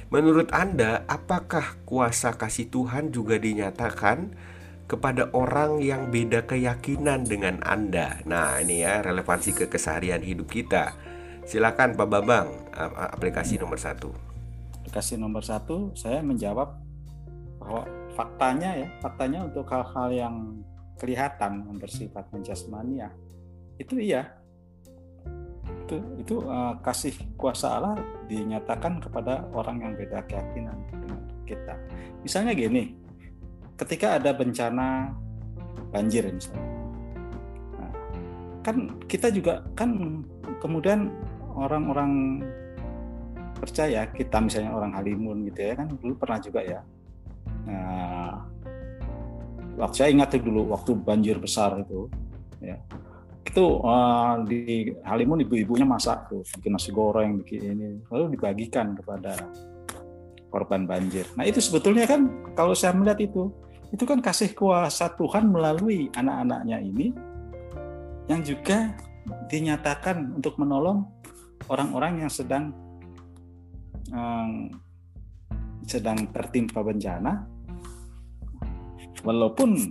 [0.09, 4.33] Menurut Anda, apakah kuasa kasih Tuhan juga dinyatakan
[4.87, 8.23] kepada orang yang beda keyakinan dengan Anda?
[8.23, 10.95] Nah, ini ya relevansi ke keseharian hidup kita.
[11.47, 12.49] Silakan Pak Bambang,
[13.15, 14.11] aplikasi nomor satu.
[14.83, 16.79] Aplikasi nomor satu, saya menjawab
[17.59, 17.83] bahwa
[18.15, 20.35] faktanya ya, faktanya untuk hal-hal yang
[20.99, 23.11] kelihatan yang bersifat menjasmani ya,
[23.79, 24.23] itu iya.
[25.87, 27.95] Itu, itu uh, kasih kuasa Allah
[28.27, 31.75] dinyatakan kepada orang yang beda keyakinan dengan kita.
[32.27, 33.06] Misalnya gini,
[33.77, 35.13] ketika ada bencana
[35.93, 36.69] banjir misalnya,
[37.77, 37.93] nah,
[38.65, 40.21] kan kita juga kan
[40.61, 41.13] kemudian
[41.57, 42.43] orang-orang
[43.57, 46.81] percaya kita misalnya orang Halimun gitu ya kan dulu pernah juga ya.
[47.67, 48.45] Nah,
[49.81, 52.09] waktu saya ingat dulu waktu banjir besar itu
[52.61, 52.77] ya.
[53.47, 59.33] Itu uh, di Halimun ibu-ibunya masak tuh bikin nasi goreng bikin ini lalu dibagikan kepada
[60.53, 61.25] korban banjir.
[61.37, 63.49] Nah itu sebetulnya kan kalau saya melihat itu
[63.95, 67.15] itu kan kasih kuasa Tuhan melalui anak-anaknya ini
[68.27, 68.95] yang juga
[69.47, 71.07] dinyatakan untuk menolong
[71.71, 72.75] orang-orang yang sedang
[74.11, 74.71] um,
[75.87, 77.47] sedang tertimpa bencana.
[79.23, 79.91] Walaupun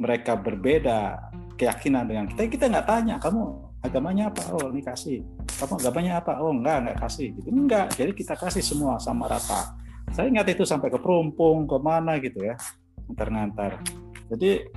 [0.00, 3.42] mereka berbeda keyakinan dengan kita kita nggak tanya kamu
[3.84, 4.42] agamanya apa?
[4.52, 5.20] Oh ini kasih.
[5.60, 6.40] Kamu agamanya apa?
[6.40, 7.32] Oh enggak enggak kasih.
[7.36, 7.48] Gitu.
[7.52, 7.92] Enggak.
[7.96, 9.83] Jadi kita kasih semua sama rata
[10.14, 12.54] saya ingat itu sampai ke perumpung ke mana gitu ya
[13.10, 13.82] ngantar-ngantar
[14.30, 14.70] jadi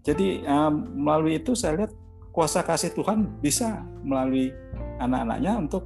[0.00, 1.92] jadi um, melalui itu saya lihat
[2.30, 4.54] kuasa kasih Tuhan bisa melalui
[5.02, 5.84] anak-anaknya untuk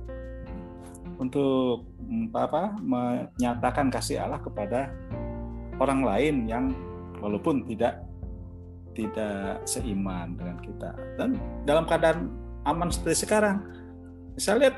[1.17, 1.88] untuk
[2.37, 4.93] apa menyatakan kasih Allah kepada
[5.81, 6.64] orang lain yang
[7.23, 8.05] walaupun tidak
[8.95, 11.35] tidak seiman dengan kita dan
[11.67, 12.31] dalam keadaan
[12.69, 13.62] aman seperti sekarang.
[14.38, 14.77] Saya lihat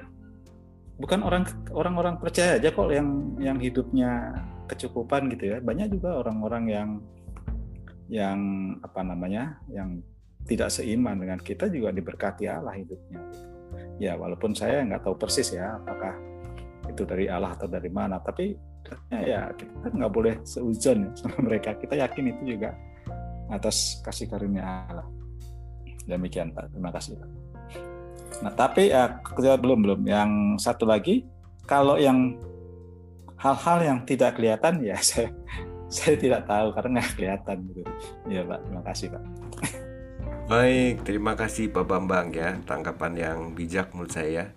[0.96, 4.32] bukan orang orang-orang percaya aja kok yang yang hidupnya
[4.66, 5.56] kecukupan gitu ya.
[5.60, 6.88] Banyak juga orang-orang yang
[8.06, 8.40] yang
[8.80, 10.00] apa namanya yang
[10.46, 13.20] tidak seiman dengan kita juga diberkati Allah hidupnya.
[13.98, 16.14] Ya walaupun saya nggak tahu persis ya apakah
[16.86, 18.54] itu dari Allah atau dari mana, tapi
[19.10, 21.74] ya kita nggak boleh seuzon ya sama mereka.
[21.74, 22.70] Kita yakin itu juga
[23.50, 25.08] atas kasih karunia Allah.
[26.06, 27.45] Demikian Pak, terima kasih Pak.
[28.42, 29.20] Nah tapi ya
[29.58, 30.00] belum belum.
[30.06, 30.30] Yang
[30.62, 31.26] satu lagi
[31.66, 32.38] kalau yang
[33.36, 35.28] hal-hal yang tidak kelihatan ya saya
[35.86, 37.82] saya tidak tahu karena nggak kelihatan gitu.
[38.26, 39.22] Ya Pak, terima kasih Pak.
[40.46, 44.54] Baik, terima kasih Pak Bambang ya tanggapan yang bijak menurut saya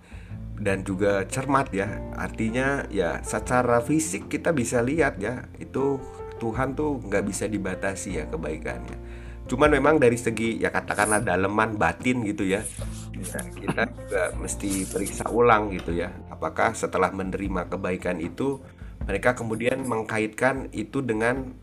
[0.58, 2.02] dan juga cermat ya.
[2.14, 5.98] Artinya ya secara fisik kita bisa lihat ya itu
[6.38, 8.98] Tuhan tuh nggak bisa dibatasi ya kebaikannya.
[9.50, 12.62] Cuman memang dari segi ya katakanlah daleman batin gitu ya,
[13.18, 16.14] ya kita juga mesti periksa ulang gitu ya.
[16.30, 18.62] Apakah setelah menerima kebaikan itu
[19.10, 21.58] mereka kemudian mengkaitkan itu dengan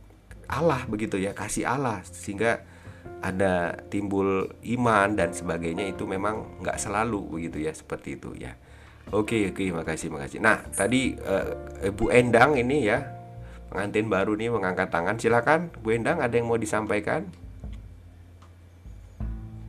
[0.50, 2.02] Allah begitu ya kasih Allah.
[2.02, 2.66] Sehingga
[3.22, 8.58] ada timbul iman dan sebagainya itu memang nggak selalu begitu ya seperti itu ya.
[9.14, 10.42] Oke oke makasih makasih.
[10.42, 11.54] Nah tadi uh,
[11.94, 12.98] Bu Endang ini ya
[13.70, 15.14] pengantin baru nih mengangkat tangan.
[15.22, 17.30] Silakan Bu Endang ada yang mau disampaikan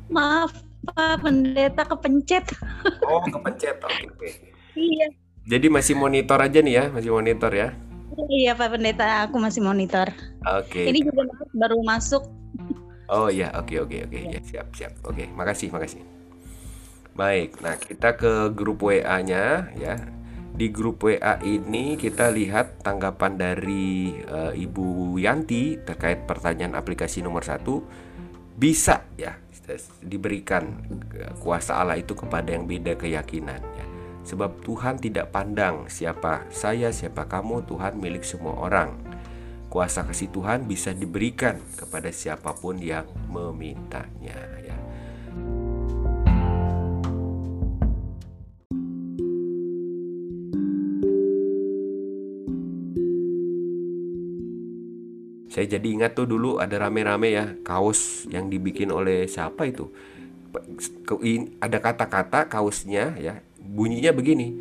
[0.09, 0.51] maaf
[0.87, 2.45] Pak pendeta kepencet
[3.05, 4.29] oh kepencet oke oke
[4.77, 5.07] iya
[5.47, 7.71] jadi masih monitor aja nih ya, masih monitor ya?
[8.27, 10.11] Iya Pak Pendeta, aku masih monitor.
[10.43, 10.83] Oke.
[10.83, 10.85] Okay.
[10.91, 11.23] Ini juga
[11.55, 12.27] baru masuk.
[13.07, 14.91] Oh iya, oke okay, oke okay, oke, ya siap siap.
[15.07, 16.03] Oke, okay, makasih makasih.
[17.15, 19.95] Baik, nah kita ke grup WA-nya ya.
[20.51, 27.47] Di grup WA ini kita lihat tanggapan dari uh, Ibu Yanti terkait pertanyaan aplikasi nomor
[27.47, 27.87] satu
[28.57, 29.37] bisa ya
[29.99, 30.80] diberikan
[31.43, 33.88] kuasa Allah itu kepada yang beda keyakinan ya
[34.27, 38.91] Sebab Tuhan tidak pandang siapa saya, siapa kamu, Tuhan milik semua orang.
[39.71, 44.76] Kuasa kasih Tuhan bisa diberikan kepada siapa pun yang memintanya ya.
[55.57, 59.89] Saya jadi ingat tuh dulu ada rame-rame ya kaos yang dibikin oleh siapa itu?
[61.57, 64.53] Ada kata-kata kaosnya ya bunyinya begini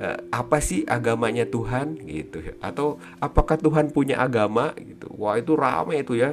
[0.00, 2.00] uh, apa sih agamanya Tuhan?
[2.00, 4.72] Gitu atau apakah Tuhan punya agama?
[4.80, 5.12] Gitu.
[5.20, 6.32] Wah itu ramai itu ya.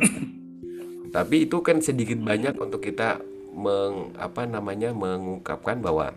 [1.16, 3.20] Tapi itu kan sedikit banyak untuk kita
[3.52, 6.16] meng, apa namanya mengungkapkan bahwa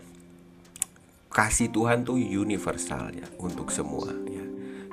[1.35, 4.48] kasih Tuhan tuh universal ya untuk semua ya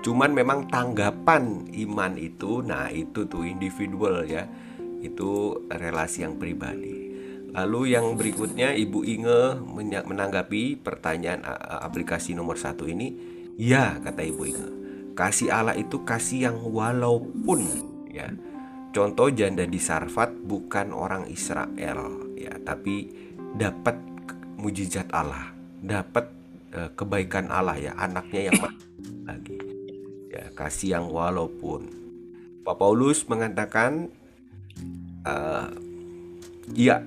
[0.05, 4.45] cuman memang tanggapan iman itu nah itu tuh individual ya.
[5.01, 7.09] Itu relasi yang pribadi.
[7.55, 9.57] Lalu yang berikutnya Ibu Inge
[10.05, 11.41] menanggapi pertanyaan
[11.81, 13.33] aplikasi nomor satu ini.
[13.55, 14.69] Ya kata Ibu Inge
[15.15, 17.63] Kasih Allah itu kasih yang walaupun
[18.11, 18.27] ya.
[18.91, 22.53] Contoh janda di Sarfat bukan orang Israel ya.
[22.59, 23.09] Tapi
[23.55, 23.95] dapat
[24.59, 26.25] mujizat Allah Dapat
[26.75, 28.59] uh, kebaikan Allah ya Anaknya yang
[29.23, 29.64] lagi
[30.35, 31.87] ya Kasih yang walaupun.
[32.67, 34.11] Pak Paulus mengatakan
[35.23, 35.69] uh,
[36.73, 37.05] Iya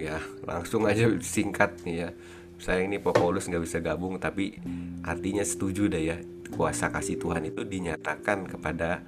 [0.00, 2.10] ya langsung aja singkat nih ya.
[2.60, 4.58] Saya ini Pak Paulus nggak bisa gabung tapi
[5.06, 6.16] artinya setuju deh ya
[6.50, 9.00] kuasa kasih Tuhan itu dinyatakan kepada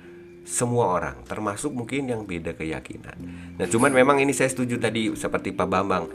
[0.43, 3.19] semua orang termasuk mungkin yang beda keyakinan.
[3.59, 6.07] Nah cuman memang ini saya setuju tadi seperti Pak Bambang.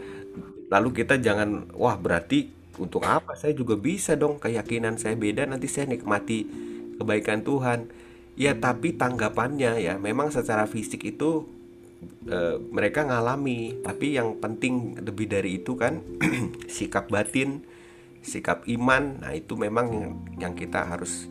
[0.68, 3.36] Lalu kita jangan wah berarti untuk apa?
[3.36, 6.48] Saya juga bisa dong keyakinan saya beda nanti saya nikmati
[6.98, 7.90] kebaikan Tuhan.
[8.38, 11.50] Ya tapi tanggapannya ya memang secara fisik itu
[12.30, 13.82] e, mereka ngalami.
[13.82, 16.02] Tapi yang penting lebih dari itu kan
[16.76, 17.66] sikap batin
[18.22, 19.24] sikap iman.
[19.24, 21.26] Nah itu memang yang, yang kita harus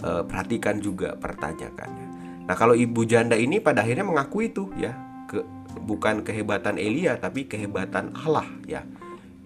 [0.00, 2.06] e, perhatikan juga pertanyakannya.
[2.48, 4.94] Nah kalau ibu janda ini pada akhirnya mengaku itu ya
[5.26, 5.42] ke
[5.76, 8.80] bukan kehebatan Elia tapi kehebatan Allah ya.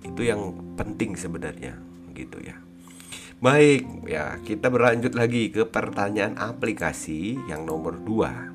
[0.06, 1.74] Itu yang penting sebenarnya
[2.14, 2.69] gitu ya
[3.40, 8.50] Baik, ya kita berlanjut lagi ke pertanyaan aplikasi yang nomor 2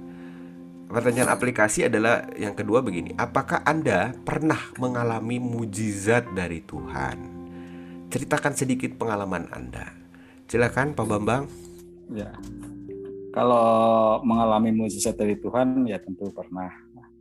[0.86, 7.18] Pertanyaan aplikasi adalah yang kedua begini, apakah Anda pernah mengalami mujizat dari Tuhan?
[8.14, 9.90] Ceritakan sedikit pengalaman Anda.
[10.46, 11.50] Silakan Pak Bambang.
[12.14, 12.38] Ya.
[13.34, 16.70] Kalau mengalami mujizat dari Tuhan ya tentu pernah.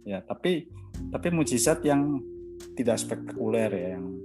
[0.04, 0.68] Ya, tapi
[1.08, 2.20] tapi mujizat yang
[2.76, 4.20] tidak spektakuler ya yang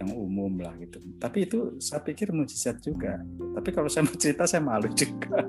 [0.00, 0.96] yang umum lah gitu.
[1.20, 3.20] Tapi itu saya pikir mujizat juga.
[3.28, 5.44] Tapi kalau saya mau cerita saya malu juga.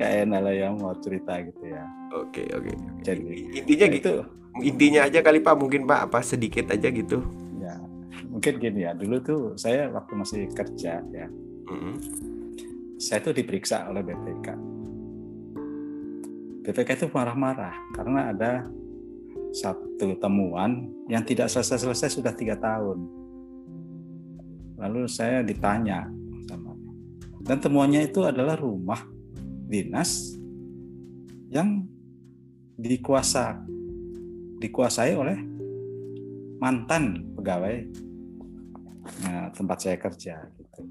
[0.00, 1.84] Gak enak lah ya mau cerita gitu ya.
[2.16, 2.72] Oke oke.
[3.04, 4.12] Jadi Intinya ya gitu.
[4.24, 7.20] itu Intinya aja kali Pak, mungkin Pak apa sedikit aja gitu.
[7.60, 7.76] ya
[8.32, 8.96] mungkin gini ya.
[8.96, 11.26] Dulu tuh saya waktu masih kerja ya,
[11.68, 11.94] Mm-mm.
[12.96, 14.56] saya tuh diperiksa oleh BPK.
[16.64, 18.64] BPK itu marah-marah karena ada
[19.56, 23.08] satu temuan yang tidak selesai-selesai sudah tiga tahun.
[24.76, 26.12] Lalu saya ditanya
[27.46, 29.06] dan temuannya itu adalah rumah
[29.70, 30.34] dinas
[31.46, 31.86] yang
[32.74, 33.62] dikuasa
[34.58, 35.38] dikuasai oleh
[36.58, 37.86] mantan pegawai
[39.22, 40.82] nah, tempat saya kerja gitu.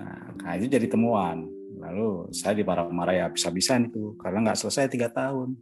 [0.00, 1.44] Nah, nah, itu jadi temuan.
[1.80, 5.52] Lalu saya dimarah-marah ya bisa-bisa itu karena nggak selesai tiga tahun.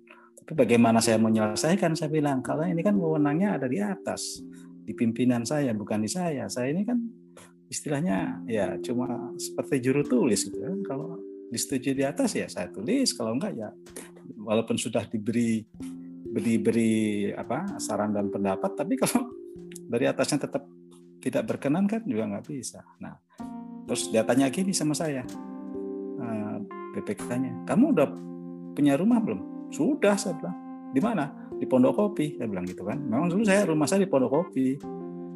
[0.48, 1.92] Tapi bagaimana saya menyelesaikan?
[1.92, 4.40] Saya bilang kalau ini kan wewenangnya ada di atas,
[4.80, 6.48] di pimpinan saya bukan di saya.
[6.48, 6.96] Saya ini kan
[7.68, 10.80] istilahnya ya cuma seperti juru tulis gitu kan.
[10.88, 11.20] Kalau
[11.52, 13.68] disetujui di atas ya saya tulis, kalau enggak ya
[14.40, 15.68] walaupun sudah diberi
[16.32, 16.92] beri beri
[17.36, 19.28] apa saran dan pendapat, tapi kalau
[19.92, 20.64] dari atasnya tetap
[21.20, 22.80] tidak berkenan kan juga nggak bisa.
[23.04, 23.20] Nah,
[23.84, 25.28] terus dia tanya gini sama saya,
[26.24, 26.56] eh,
[26.96, 28.08] BPK-nya, kamu udah
[28.72, 29.57] punya rumah belum?
[29.68, 30.56] Sudah, saya bilang.
[30.88, 31.24] Di mana?
[31.58, 32.96] Di Pondok Kopi, saya bilang gitu kan.
[32.96, 34.78] Memang dulu saya rumah saya di Pondok Kopi,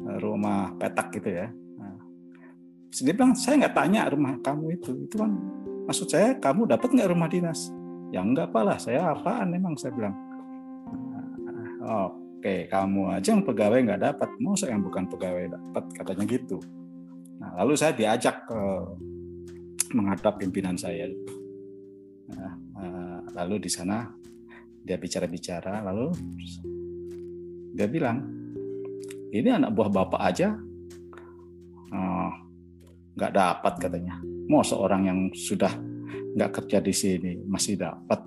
[0.07, 1.47] eh, rumah petak gitu ya.
[1.51, 1.95] Nah,
[2.89, 5.31] dia bilang, saya nggak tanya rumah kamu itu, itu kan
[5.83, 7.69] maksud saya kamu dapat nggak rumah dinas?
[8.13, 10.15] Ya enggak apalah, saya apaan memang saya bilang.
[11.83, 12.09] Nah,
[12.43, 16.57] Oke, kamu aja yang pegawai nggak dapat, mau saya yang bukan pegawai dapat, katanya gitu.
[17.39, 18.59] Nah, lalu saya diajak ke
[19.95, 21.07] menghadap pimpinan saya.
[23.33, 24.05] Lalu di sana
[24.83, 26.13] dia bicara-bicara, lalu
[27.73, 28.21] dia bilang,
[29.33, 30.53] ini anak buah bapak aja
[31.89, 32.29] eh,
[33.17, 34.15] nggak dapat katanya.
[34.49, 35.71] Mau seorang yang sudah
[36.33, 38.21] nggak kerja di sini masih dapat.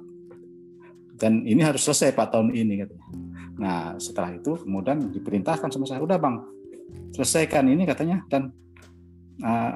[1.16, 3.07] Dan ini harus selesai pak tahun ini katanya.
[3.57, 6.36] Nah setelah itu kemudian diperintahkan sama saya, udah bang
[7.16, 8.52] selesaikan ini katanya dan
[9.40, 9.74] uh,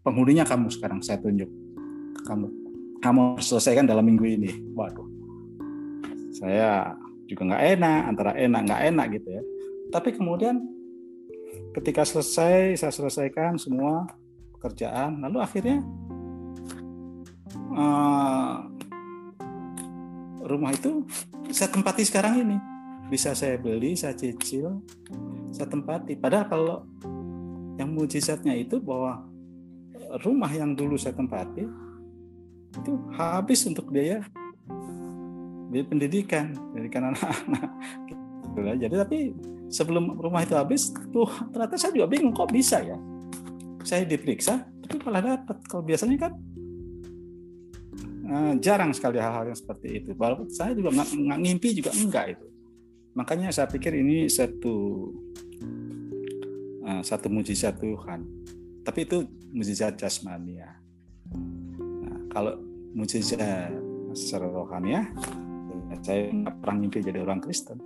[0.00, 1.48] penghuninya kamu sekarang saya tunjuk
[2.24, 2.48] kamu
[3.00, 4.50] kamu selesaikan dalam minggu ini.
[4.76, 5.08] Waduh,
[6.36, 6.94] saya
[7.26, 9.42] juga nggak enak antara enak nggak enak gitu ya.
[9.90, 10.56] Tapi kemudian
[11.74, 14.06] ketika selesai saya selesaikan semua
[14.56, 15.80] pekerjaan, lalu akhirnya
[17.74, 18.68] uh,
[20.44, 21.06] rumah itu
[21.50, 22.56] saya tempati sekarang ini
[23.10, 24.84] bisa saya beli, saya cicil,
[25.50, 26.14] saya tempati.
[26.14, 26.76] Padahal kalau
[27.80, 29.24] yang mujizatnya itu bahwa
[30.22, 31.89] rumah yang dulu saya tempati
[32.70, 34.22] itu habis untuk biaya
[35.70, 37.70] biaya pendidikan, pendidikan anak-anak.
[38.50, 38.58] Gitu.
[38.82, 39.18] Jadi tapi
[39.70, 42.98] sebelum rumah itu habis, tuh ternyata saya juga bingung kok bisa ya.
[43.86, 45.56] Saya diperiksa, tapi malah dapat.
[45.70, 46.32] Kalau biasanya kan
[48.26, 50.10] eh, jarang sekali hal-hal yang seperti itu.
[50.18, 52.46] Walaupun saya juga nggak ngimpi juga enggak itu.
[53.14, 55.10] Makanya saya pikir ini satu
[56.86, 58.22] uh, satu mujizat Tuhan.
[58.86, 60.62] Tapi itu mujizat jasmani.
[60.62, 60.78] Nah,
[62.30, 62.54] kalau
[62.94, 63.74] mujizat
[64.14, 65.04] secara rohani ya,
[66.00, 67.78] saya nggak pernah mimpi jadi orang Kristen.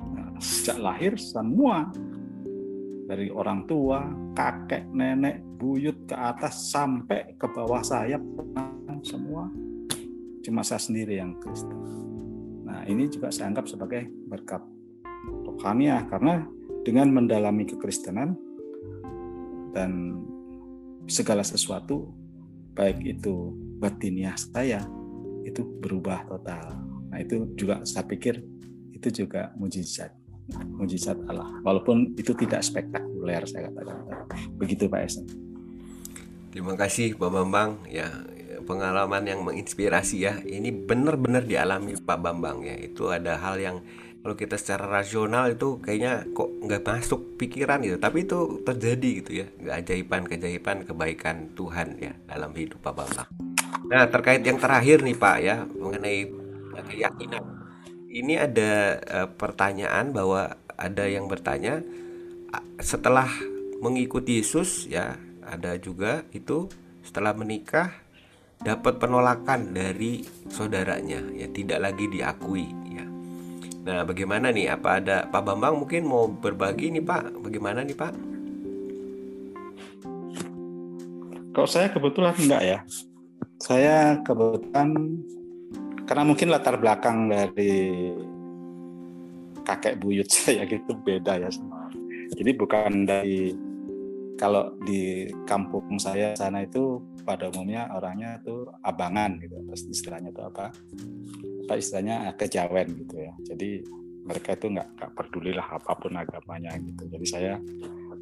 [0.00, 1.90] Nah, sejak lahir semua
[3.10, 8.20] dari orang tua, kakek, nenek, buyut ke atas sampai ke bawah saya
[9.00, 9.48] semua
[10.44, 11.76] cuma saya sendiri yang Kristen.
[12.64, 14.62] Nah, ini juga saya anggap sebagai berkat
[15.44, 16.44] rohaniah karena
[16.80, 18.36] dengan mendalami kekristenan
[19.76, 20.16] dan
[21.04, 22.19] segala sesuatu
[22.80, 24.80] baik itu batiniah saya
[25.44, 26.80] itu berubah total.
[27.12, 28.40] Nah, itu juga saya pikir
[28.96, 30.16] itu juga mujizat
[30.80, 31.60] mujizat Allah.
[31.60, 34.00] Walaupun itu tidak spektakuler saya katakan.
[34.56, 35.28] Begitu Pak Esen.
[36.50, 38.10] Terima kasih Pak Bambang ya
[38.64, 40.40] pengalaman yang menginspirasi ya.
[40.42, 42.74] Ini benar-benar dialami Pak Bambang ya.
[42.80, 43.76] Itu ada hal yang
[44.20, 47.96] kalau kita secara rasional itu kayaknya kok nggak masuk pikiran gitu.
[47.96, 49.46] Tapi itu terjadi gitu ya.
[49.48, 53.28] Keajaiban-keajaiban kebaikan Tuhan ya dalam hidup Pak Bambang.
[53.88, 56.28] Nah terkait yang terakhir nih Pak ya mengenai
[56.84, 57.42] keyakinan.
[58.10, 61.80] Ini ada uh, pertanyaan bahwa ada yang bertanya
[62.80, 63.28] setelah
[63.80, 66.68] mengikuti Yesus ya ada juga itu
[67.00, 67.92] setelah menikah
[68.60, 70.20] dapat penolakan dari
[70.52, 72.68] saudaranya ya tidak lagi diakui.
[73.90, 74.70] Nah, bagaimana nih?
[74.70, 77.42] Apa ada Pak Bambang mungkin mau berbagi nih Pak?
[77.42, 78.14] Bagaimana nih Pak?
[81.50, 82.78] Kalau saya kebetulan enggak ya.
[83.58, 84.94] Saya kebetulan
[86.06, 88.14] karena mungkin latar belakang dari
[89.66, 91.90] kakek buyut saya gitu beda ya sama.
[92.38, 93.50] Jadi bukan dari
[94.38, 99.60] kalau di kampung saya sana itu pada umumnya orangnya tuh abangan gitu
[99.92, 100.72] istilahnya itu apa
[101.70, 103.30] apa istilahnya kejawen gitu ya.
[103.46, 103.86] Jadi
[104.26, 107.06] mereka itu nggak nggak peduli lah apa pun agamanya gitu.
[107.06, 107.54] Jadi saya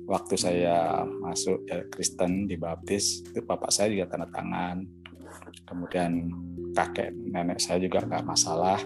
[0.04, 4.84] waktu saya masuk ya, Kristen dibaptis itu bapak saya juga tanda tangan.
[5.64, 6.28] Kemudian
[6.76, 8.84] kakek nenek saya juga nggak masalah.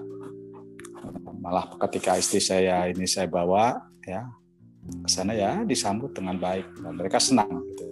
[1.43, 4.31] Malah ketika istri saya ini saya bawa ya
[5.03, 6.71] ke sana ya disambut dengan baik.
[6.79, 7.91] Dan mereka senang gitu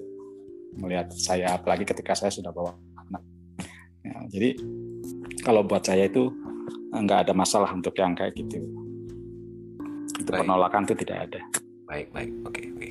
[0.79, 3.27] melihat saya apalagi ketika saya sudah bawa anak.
[4.07, 4.55] Ya, jadi
[5.43, 6.31] kalau buat saya itu
[6.91, 8.59] nggak ada masalah untuk yang kayak gitu
[10.21, 10.43] itu Baik.
[10.45, 11.41] penolakan itu tidak ada
[11.91, 12.31] Baik, baik.
[12.47, 12.89] Oke, oke.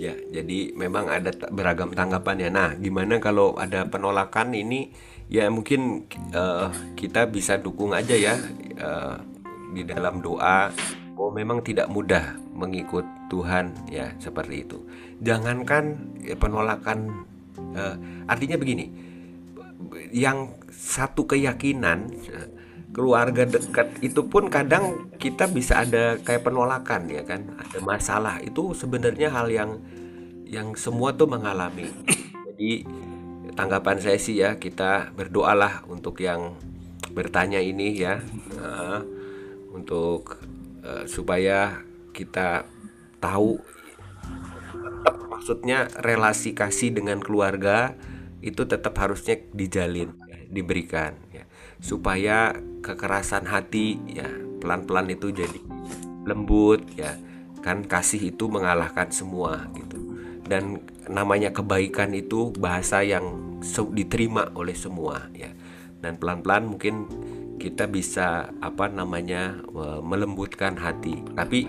[0.00, 2.48] Ya, jadi memang ada beragam tanggapan ya.
[2.48, 4.88] Nah, gimana kalau ada penolakan ini?
[5.28, 8.40] Ya mungkin eh, kita bisa dukung aja ya
[8.80, 9.14] eh,
[9.76, 10.72] di dalam doa.
[11.20, 14.80] Oh, memang tidak mudah mengikut Tuhan ya seperti itu.
[15.20, 17.28] Jangankan ya, penolakan,
[17.76, 17.94] eh,
[18.24, 18.88] artinya begini.
[20.16, 22.08] Yang satu keyakinan
[22.94, 27.58] keluarga dekat itu pun kadang kita bisa ada kayak penolakan ya kan?
[27.58, 28.38] Ada masalah.
[28.40, 29.82] Itu sebenarnya hal yang
[30.46, 31.90] yang semua tuh mengalami.
[32.54, 32.86] Jadi
[33.58, 36.54] tanggapan saya sih ya kita berdoalah untuk yang
[37.14, 38.18] bertanya ini ya
[38.58, 39.04] Nah,
[39.74, 40.40] untuk
[40.80, 41.84] eh, supaya
[42.16, 42.64] kita
[43.20, 43.60] tahu
[45.28, 47.92] maksudnya relasi kasih dengan keluarga
[48.40, 51.44] itu tetap harusnya dijalin ya, diberikan ya
[51.84, 54.24] supaya kekerasan hati ya
[54.64, 55.60] pelan-pelan itu jadi
[56.24, 57.20] lembut ya.
[57.60, 60.00] Kan kasih itu mengalahkan semua gitu.
[60.44, 63.60] Dan namanya kebaikan itu bahasa yang
[63.92, 65.52] diterima oleh semua ya.
[66.00, 67.08] Dan pelan-pelan mungkin
[67.56, 69.64] kita bisa apa namanya
[70.04, 71.24] melembutkan hati.
[71.32, 71.64] Tapi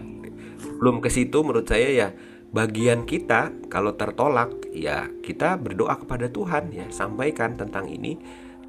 [0.80, 2.08] belum ke situ menurut saya ya
[2.52, 6.88] bagian kita kalau tertolak ya kita berdoa kepada Tuhan ya.
[6.92, 8.20] Sampaikan tentang ini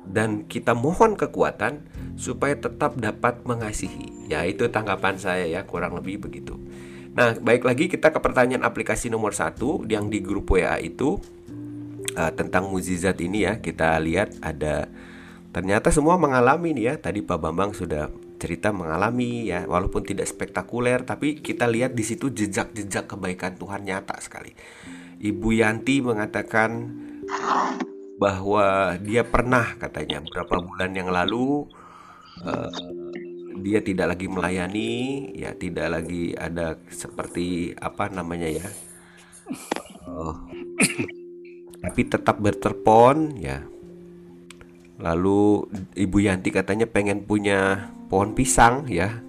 [0.06, 1.84] dan kita mohon kekuatan
[2.16, 4.30] supaya tetap dapat mengasihi.
[4.30, 6.56] Ya itu tanggapan saya ya kurang lebih begitu.
[7.16, 11.20] Nah baik lagi kita ke pertanyaan aplikasi nomor satu yang di grup WA itu
[12.16, 13.58] eh, tentang mukjizat ini ya.
[13.60, 14.88] Kita lihat ada
[15.50, 16.94] ternyata semua mengalami nih ya.
[17.00, 22.28] Tadi Pak Bambang sudah cerita mengalami ya walaupun tidak spektakuler tapi kita lihat di situ
[22.28, 24.52] jejak-jejak kebaikan Tuhan nyata sekali.
[25.16, 26.92] Ibu Yanti mengatakan
[28.16, 31.68] bahwa dia pernah katanya beberapa bulan yang lalu
[32.44, 32.72] eh,
[33.60, 34.92] dia tidak lagi melayani
[35.36, 38.68] ya tidak lagi ada seperti apa namanya ya
[40.06, 40.34] Eh,
[41.82, 43.62] tapi tetap bertelepon ya.
[44.96, 49.20] Lalu Ibu Yanti katanya pengen punya pohon pisang ya.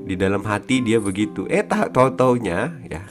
[0.00, 1.44] Di dalam hati dia begitu.
[1.50, 3.04] Eh tak tahu taunya ya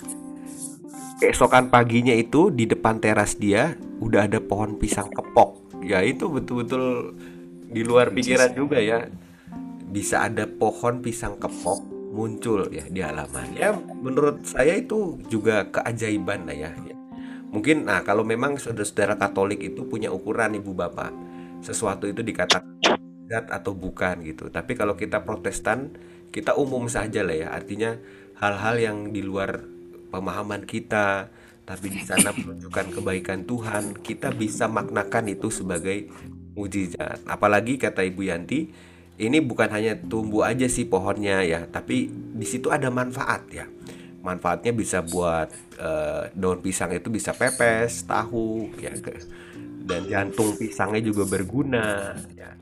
[1.20, 5.60] keesokan paginya itu di depan teras dia udah ada pohon pisang kepok.
[5.84, 7.16] Ya itu betul-betul
[7.70, 9.06] di luar pikiran juga ya.
[9.92, 11.84] Bisa ada pohon pisang kepok
[12.16, 13.52] muncul ya di halaman.
[13.54, 16.72] Ya menurut saya itu juga keajaiban lah ya,
[17.54, 21.14] mungkin nah kalau memang saudara-saudara Katolik itu punya ukuran ibu bapak
[21.62, 22.98] sesuatu itu dikatakan
[23.30, 24.50] zat atau bukan gitu.
[24.50, 25.94] Tapi kalau kita Protestan
[26.34, 27.48] kita umum saja lah ya.
[27.54, 27.98] Artinya
[28.42, 29.79] hal-hal yang di luar
[30.10, 31.30] pemahaman kita
[31.70, 34.02] tapi di sana menunjukkan kebaikan Tuhan.
[34.02, 36.10] Kita bisa maknakan itu sebagai
[36.58, 37.22] mujizat.
[37.30, 38.74] Apalagi kata Ibu Yanti
[39.22, 43.70] ini bukan hanya tumbuh aja sih pohonnya ya tapi di situ ada manfaat ya.
[44.26, 48.92] Manfaatnya bisa buat eh, daun pisang itu bisa pepes tahu ya
[49.86, 52.58] dan jantung pisangnya juga berguna ya.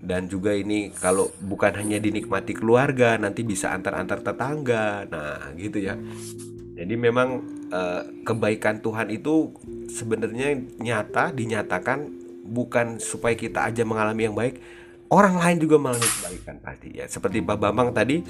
[0.00, 5.06] Dan juga ini kalau bukan hanya dinikmati keluarga nanti bisa antar-antar tetangga.
[5.06, 5.94] Nah gitu ya
[6.80, 9.52] jadi memang eh, kebaikan Tuhan itu
[9.92, 12.08] sebenarnya nyata dinyatakan
[12.48, 14.56] bukan supaya kita aja mengalami yang baik
[15.12, 17.04] orang lain juga mengalami kebaikan pasti ya.
[17.04, 18.24] Seperti Pak Bambang tadi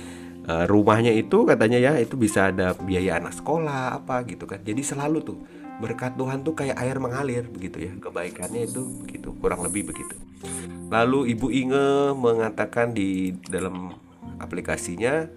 [0.51, 4.59] eh, rumahnya itu katanya ya itu bisa ada biaya anak sekolah apa gitu kan.
[4.66, 5.38] Jadi selalu tuh
[5.78, 7.94] berkat Tuhan tuh kayak air mengalir begitu ya.
[8.03, 10.18] Kebaikannya itu begitu kurang lebih begitu.
[10.90, 11.86] Lalu Ibu Inge
[12.18, 13.94] mengatakan di dalam
[14.42, 15.30] aplikasinya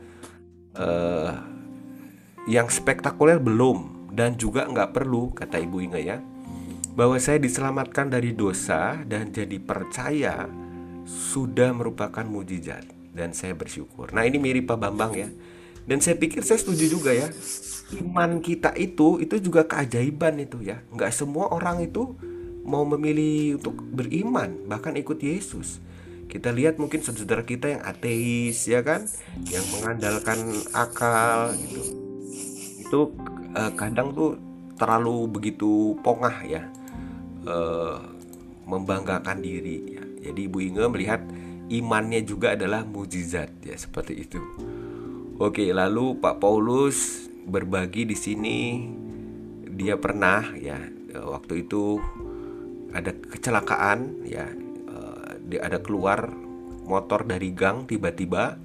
[0.73, 1.53] eh
[2.49, 6.17] yang spektakuler belum dan juga nggak perlu kata Ibu Inge ya
[6.93, 10.45] bahwa saya diselamatkan dari dosa dan jadi percaya
[11.09, 14.13] sudah merupakan mujizat dan saya bersyukur.
[14.13, 15.29] Nah ini mirip Pak Bambang ya.
[15.83, 17.27] Dan saya pikir saya setuju juga ya.
[17.99, 20.79] Iman kita itu itu juga keajaiban itu ya.
[20.93, 22.15] Nggak semua orang itu
[22.63, 25.83] mau memilih untuk beriman bahkan ikut Yesus.
[26.31, 29.05] Kita lihat mungkin saudara kita yang ateis ya kan,
[29.49, 30.39] yang mengandalkan
[30.73, 32.02] akal gitu.
[32.93, 33.09] Itu
[33.57, 34.37] eh, kadang tuh
[34.77, 36.69] terlalu begitu pongah ya
[37.49, 37.97] uh,
[38.69, 40.03] membanggakan diri ya.
[40.29, 41.21] Jadi Ibu Inge melihat
[41.73, 44.37] imannya juga adalah mujizat ya seperti itu.
[45.41, 48.57] Oke, lalu Pak Paulus berbagi di sini
[49.73, 50.77] dia pernah ya
[51.17, 51.97] waktu itu
[52.93, 54.45] ada kecelakaan ya
[55.49, 56.29] dia ada keluar
[56.85, 58.61] motor dari gang tiba-tiba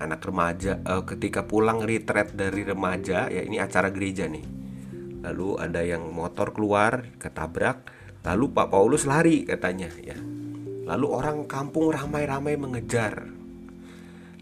[0.00, 4.44] anak remaja uh, ketika pulang retreat dari remaja ya ini acara gereja nih
[5.24, 7.90] lalu ada yang motor keluar ketabrak
[8.24, 10.18] lalu Pak Paulus lari katanya ya
[10.84, 13.30] lalu orang kampung ramai-ramai mengejar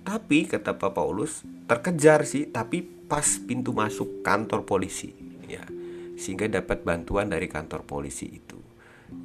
[0.02, 5.14] tapi kata Pak Paulus terkejar sih tapi pas pintu masuk kantor polisi
[5.46, 5.62] ya
[6.22, 8.62] sehingga dapat bantuan dari kantor polisi itu.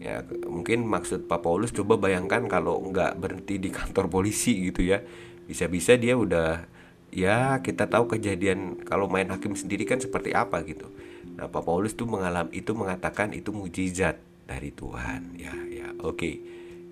[0.02, 5.00] Ya, mungkin maksud Pak Paulus coba bayangkan kalau nggak berhenti di kantor polisi gitu ya.
[5.48, 6.68] Bisa-bisa dia udah
[7.08, 10.92] ya kita tahu kejadian kalau main hakim sendiri kan seperti apa gitu.
[11.38, 15.38] Nah, Pak Paulus tuh mengalami itu mengatakan itu mujizat dari Tuhan.
[15.40, 16.18] Ya, ya, oke.
[16.18, 16.36] Okay.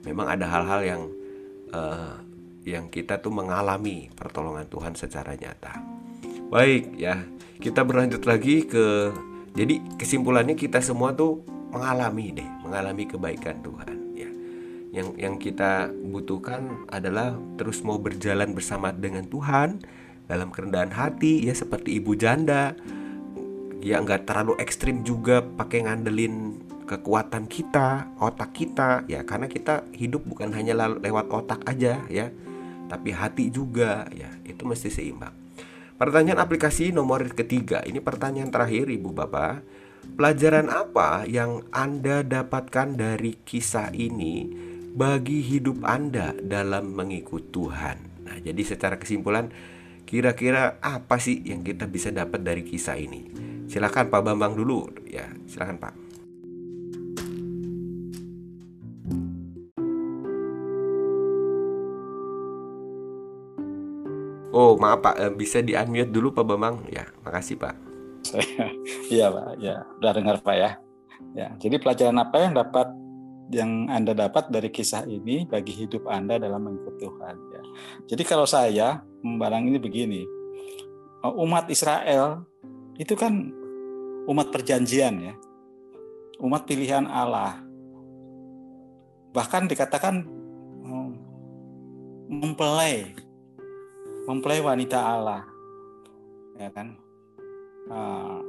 [0.05, 1.01] Memang ada hal-hal yang
[1.73, 2.13] uh,
[2.61, 5.81] yang kita tuh mengalami pertolongan Tuhan secara nyata.
[6.53, 7.25] Baik, ya.
[7.57, 9.09] Kita berlanjut lagi ke
[9.55, 11.41] jadi kesimpulannya kita semua tuh
[11.71, 14.04] mengalami deh, mengalami kebaikan Tuhan.
[14.95, 19.83] Yang yang kita butuhkan adalah terus mau berjalan bersama dengan Tuhan
[20.31, 22.73] dalam kerendahan hati ya seperti ibu janda
[23.83, 30.23] ya nggak terlalu ekstrim juga pakai ngandelin kekuatan kita, otak kita ya karena kita hidup
[30.23, 32.29] bukan hanya lewat otak aja ya,
[32.87, 34.29] tapi hati juga ya.
[34.45, 35.33] Itu mesti seimbang.
[35.97, 39.65] Pertanyaan aplikasi nomor ketiga, ini pertanyaan terakhir Ibu Bapak.
[40.05, 44.53] Pelajaran apa yang Anda dapatkan dari kisah ini
[44.95, 48.23] bagi hidup Anda dalam mengikut Tuhan?
[48.23, 49.51] Nah, jadi secara kesimpulan,
[50.07, 53.27] kira-kira apa sih yang kita bisa dapat dari kisah ini?
[53.67, 55.93] Silakan Pak Bambang dulu, ya, silakan Pak.
[64.55, 66.87] Oh maaf Pak, eh, bisa di unmute dulu Pak Bambang?
[66.87, 67.75] Ya, makasih Pak.
[69.11, 70.71] Iya Pak, ya udah dengar Pak ya.
[71.35, 72.87] Ya, jadi pelajaran apa yang dapat
[73.53, 77.61] yang Anda dapat dari kisah ini bagi hidup Anda dalam mengikut Tuhan ya.
[78.09, 80.21] Jadi kalau saya membarang ini begini,
[81.21, 82.45] umat Israel
[82.97, 83.53] itu kan
[84.25, 85.33] umat perjanjian ya.
[86.41, 87.61] Umat pilihan Allah.
[89.31, 90.25] Bahkan dikatakan
[90.83, 91.11] hmm,
[92.31, 93.13] mempelai
[94.25, 95.45] mempelai wanita Allah
[96.57, 96.97] ya kan
[97.93, 98.41] ah,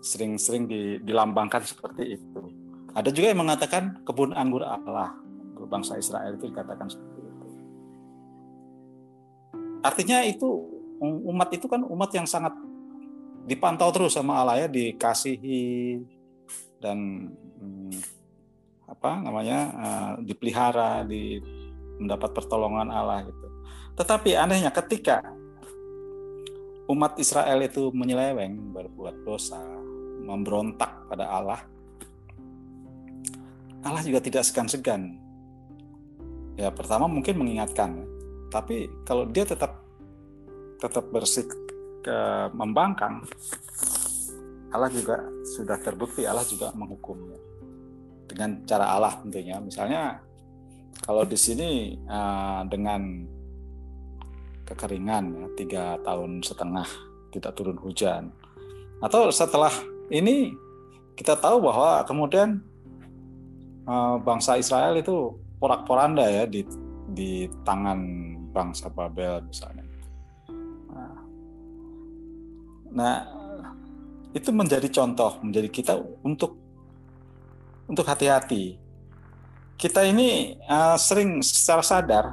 [0.00, 0.64] sering-sering
[1.04, 2.40] dilambangkan seperti itu
[2.98, 5.14] ada juga yang mengatakan kebun anggur Allah
[5.68, 7.46] bangsa Israel itu dikatakan seperti itu.
[9.84, 10.48] Artinya itu
[11.28, 12.56] umat itu kan umat yang sangat
[13.46, 16.02] dipantau terus sama Allah ya dikasihi
[16.82, 17.30] dan
[17.60, 17.94] hmm,
[18.88, 21.38] apa namanya uh, dipelihara di
[22.00, 23.46] mendapat pertolongan Allah gitu.
[23.94, 25.22] Tetapi anehnya ketika
[26.88, 29.60] umat Israel itu menyeleweng, berbuat dosa,
[30.24, 31.60] memberontak pada Allah,
[33.82, 35.18] Allah juga tidak segan-segan.
[36.58, 38.02] Ya pertama mungkin mengingatkan,
[38.50, 39.78] tapi kalau dia tetap
[40.82, 41.46] tetap bersik
[42.02, 42.18] ke
[42.54, 43.22] membangkang,
[44.74, 45.22] Allah juga
[45.56, 47.38] sudah terbukti Allah juga menghukumnya
[48.26, 49.56] dengan cara Allah tentunya.
[49.62, 50.18] Misalnya
[51.02, 53.24] kalau di sini uh, dengan
[54.68, 56.88] kekeringan ya, tiga tahun setengah
[57.32, 58.28] tidak turun hujan
[59.00, 59.72] atau setelah
[60.12, 60.52] ini
[61.16, 62.60] kita tahu bahwa kemudian
[63.88, 66.62] uh, bangsa Israel itu porak-poranda ya di
[67.08, 67.98] di tangan
[68.52, 69.82] bangsa Babel misalnya.
[70.92, 71.16] Nah,
[72.92, 73.16] nah
[74.36, 76.60] itu menjadi contoh menjadi kita untuk
[77.88, 78.76] untuk hati-hati.
[79.78, 82.24] Kita ini uh, sering secara sadar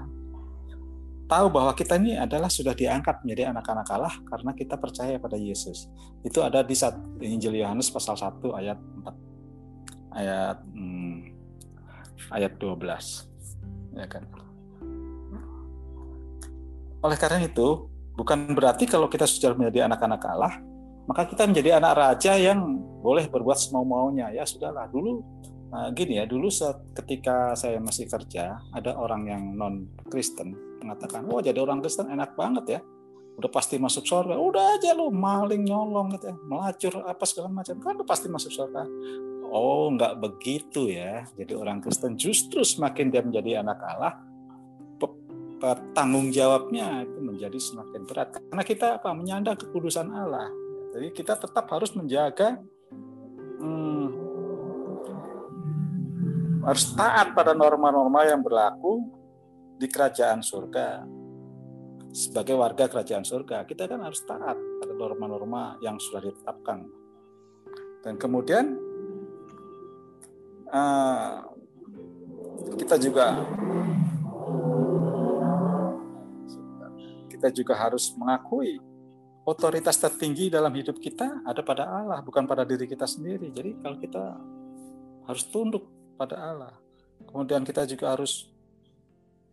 [1.25, 5.89] tahu bahwa kita ini adalah sudah diangkat menjadi anak-anak Allah karena kita percaya pada Yesus.
[6.21, 6.75] Itu ada di
[7.21, 9.25] Injil Yohanes pasal 1 ayat 4
[10.15, 11.14] ayat hmm,
[12.31, 14.23] ayat 12 ya kan.
[17.05, 17.85] Oleh karena itu,
[18.17, 20.53] bukan berarti kalau kita sudah menjadi anak-anak Allah,
[21.05, 24.33] maka kita menjadi anak raja yang boleh berbuat semau-maunya.
[24.33, 25.21] Ya sudahlah, dulu
[25.75, 31.27] Nah, gini ya, dulu saat ketika saya masih kerja, ada orang yang non Kristen mengatakan,
[31.27, 32.79] "Wah, jadi orang Kristen enak banget ya.
[33.35, 34.39] Udah pasti masuk surga.
[34.39, 37.75] Udah aja lu maling nyolong gitu ya, melacur apa segala macam.
[37.83, 38.87] Kan udah pasti masuk surga."
[39.55, 41.23] Oh, nggak begitu ya.
[41.39, 44.19] Jadi orang Kristen justru semakin dia menjadi anak Allah,
[45.95, 50.51] tanggung jawabnya itu menjadi semakin berat karena kita apa menyandang kekudusan Allah.
[50.95, 52.59] Jadi kita tetap harus menjaga
[53.63, 54.07] hmm,
[56.67, 59.09] harus taat pada norma-norma yang berlaku
[59.79, 61.03] di kerajaan surga.
[62.15, 66.87] Sebagai warga kerajaan surga, kita kan harus taat pada norma-norma yang sudah ditetapkan.
[67.99, 68.79] Dan kemudian
[70.69, 71.43] uh,
[72.75, 73.45] kita juga
[77.29, 78.81] kita juga harus mengakui
[79.45, 83.53] otoritas tertinggi dalam hidup kita ada pada Allah, bukan pada diri kita sendiri.
[83.53, 84.23] Jadi kalau kita
[85.29, 85.85] harus tunduk
[86.17, 86.73] pada Allah.
[87.29, 88.49] Kemudian kita juga harus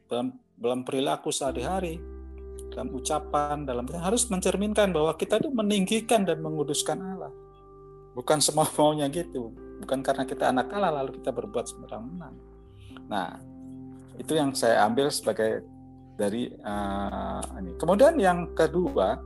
[0.08, 2.00] dalam dalam perilaku sehari-hari,
[2.72, 7.32] dalam ucapan, dalam harus mencerminkan bahwa kita itu meninggikan dan menguduskan Allah.
[8.16, 9.52] Bukan semua maunya gitu.
[9.82, 12.32] Bukan karena kita anak Allah lalu kita berbuat sembarangan.
[13.10, 13.34] Nah,
[14.14, 15.66] itu yang saya ambil sebagai
[16.14, 17.74] dari uh, ini.
[17.74, 19.18] Kemudian yang kedua,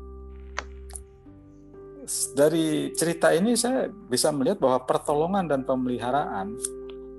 [2.32, 6.54] dari cerita ini saya bisa melihat bahwa pertolongan dan pemeliharaan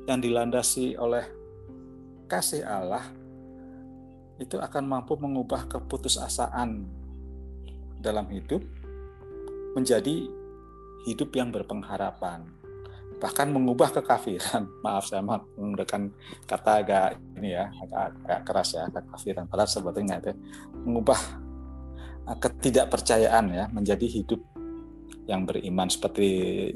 [0.07, 1.27] yang dilandasi oleh
[2.31, 3.03] kasih Allah
[4.39, 6.87] itu akan mampu mengubah keputusasaan
[7.99, 8.63] dalam hidup
[9.75, 10.29] menjadi
[11.03, 12.56] hidup yang berpengharapan
[13.17, 14.69] bahkan mengubah kekafiran.
[14.85, 16.13] Maaf saya menggunakan
[16.45, 17.07] kata agak
[17.37, 19.45] ini ya agak, agak keras ya kekafiran.
[19.49, 20.31] Padahal sebetulnya itu
[20.85, 21.19] mengubah
[22.29, 24.41] uh, ketidakpercayaan ya menjadi hidup
[25.27, 26.29] yang beriman seperti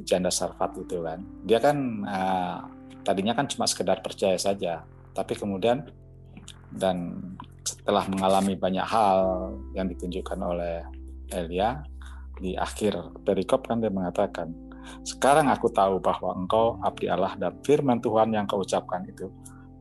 [0.04, 1.24] janda sarfat itu kan.
[1.48, 2.58] Dia kan uh,
[3.06, 4.84] tadinya kan cuma sekedar percaya saja.
[5.16, 5.88] Tapi kemudian
[6.72, 7.20] dan
[7.62, 10.82] setelah mengalami banyak hal yang ditunjukkan oleh
[11.32, 11.86] Elia
[12.42, 14.71] di akhir perikop kan dia mengatakan
[15.02, 19.30] sekarang aku tahu bahwa engkau abdi Allah dan firman Tuhan yang kau ucapkan itu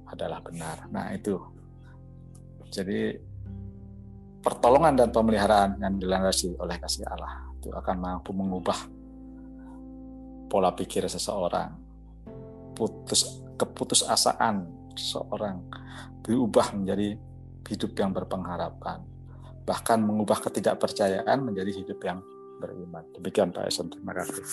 [0.08, 0.90] adalah benar.
[0.90, 1.38] Nah itu.
[2.70, 3.14] Jadi
[4.40, 8.78] pertolongan dan pemeliharaan yang dilandasi oleh kasih Allah itu akan mampu mengubah
[10.50, 11.70] pola pikir seseorang,
[12.74, 15.60] putus keputusasaan seseorang
[16.24, 17.14] diubah menjadi
[17.68, 19.04] hidup yang berpengharapan,
[19.62, 22.18] bahkan mengubah ketidakpercayaan menjadi hidup yang
[22.60, 23.04] beriman.
[23.16, 24.44] Demikian Pak Esen, terima kasih.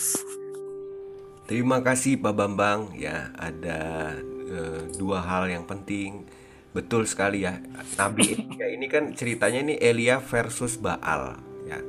[1.47, 2.91] Terima kasih Pak Bambang.
[2.95, 4.16] Ya ada
[4.47, 4.60] e,
[4.95, 6.28] dua hal yang penting.
[6.76, 7.64] Betul sekali ya
[7.95, 11.80] Nabi Elia ini kan ceritanya ini Elia versus Baal ya.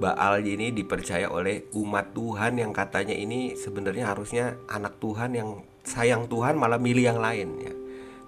[0.00, 6.26] Baal ini dipercaya oleh umat Tuhan yang katanya ini sebenarnya harusnya anak Tuhan yang sayang
[6.26, 7.74] Tuhan malah milih yang lain ya.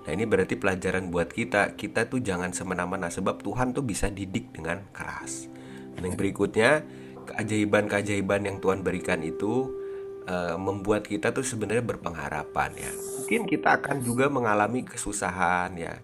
[0.05, 1.81] Nah ini berarti pelajaran buat kita.
[1.81, 5.49] Kita tuh jangan semena-mena Sebab Tuhan tuh bisa didik dengan keras.
[5.97, 6.85] Dan yang berikutnya
[7.25, 9.85] Keajaiban-keajaiban yang Tuhan berikan itu
[10.29, 12.93] uh, Membuat kita tuh sebenarnya berpengharapan ya.
[13.21, 15.95] Mungkin kita akan juga mengalami kesusahan ya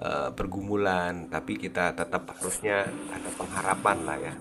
[0.00, 4.34] uh, Pergumulan Tapi kita tetap harusnya ada pengharapan lah ya.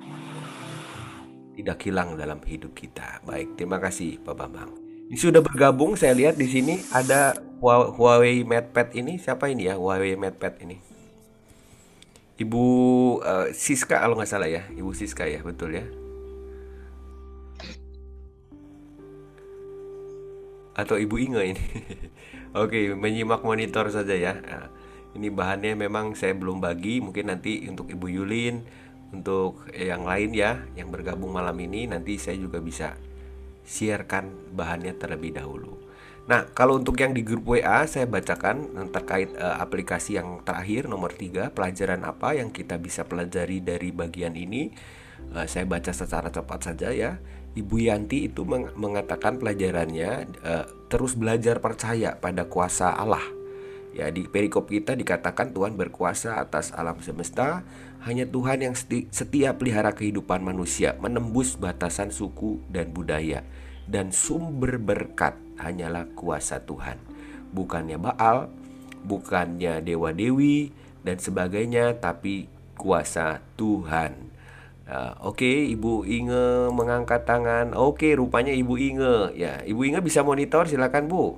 [1.58, 3.26] Tidak hilang dalam hidup kita.
[3.26, 4.70] Baik terima kasih Pak Bambang.
[5.08, 9.18] Ini sudah bergabung saya lihat di sini ada Huawei MatePad ini.
[9.18, 10.78] Siapa ini ya Huawei MatePad ini?
[12.38, 12.64] Ibu
[13.26, 14.70] uh, Siska kalau nggak salah ya.
[14.70, 16.07] Ibu Siska ya betul ya
[20.78, 21.66] atau Ibu Inge ini
[22.64, 24.70] Oke menyimak monitor saja ya nah,
[25.18, 28.62] ini bahannya memang saya belum bagi mungkin nanti untuk Ibu Yulin
[29.12, 32.96] untuk yang lain ya yang bergabung malam ini nanti saya juga bisa
[33.68, 35.76] siarkan bahannya terlebih dahulu.
[36.28, 41.16] Nah, kalau untuk yang di grup WA saya bacakan terkait uh, aplikasi yang terakhir nomor
[41.16, 44.72] 3, pelajaran apa yang kita bisa pelajari dari bagian ini.
[45.32, 47.20] Uh, saya baca secara cepat saja ya.
[47.58, 50.12] Ibu Yanti itu meng mengatakan pelajarannya
[50.46, 53.24] uh, terus belajar percaya pada kuasa Allah.
[53.98, 57.66] Ya, di perikop kita dikatakan Tuhan berkuasa atas alam semesta,
[58.06, 58.76] hanya Tuhan yang
[59.10, 63.42] setia pelihara kehidupan manusia, menembus batasan suku dan budaya
[63.88, 67.00] dan sumber berkat hanyalah kuasa Tuhan.
[67.56, 68.52] Bukannya Baal,
[69.08, 74.37] bukannya dewa-dewi dan sebagainya, tapi kuasa Tuhan.
[74.88, 77.76] Uh, Oke, okay, Ibu Inge mengangkat tangan.
[77.76, 79.36] Oke, okay, rupanya Ibu Inge.
[79.36, 81.36] Ya, Ibu Inge bisa monitor, silakan Bu.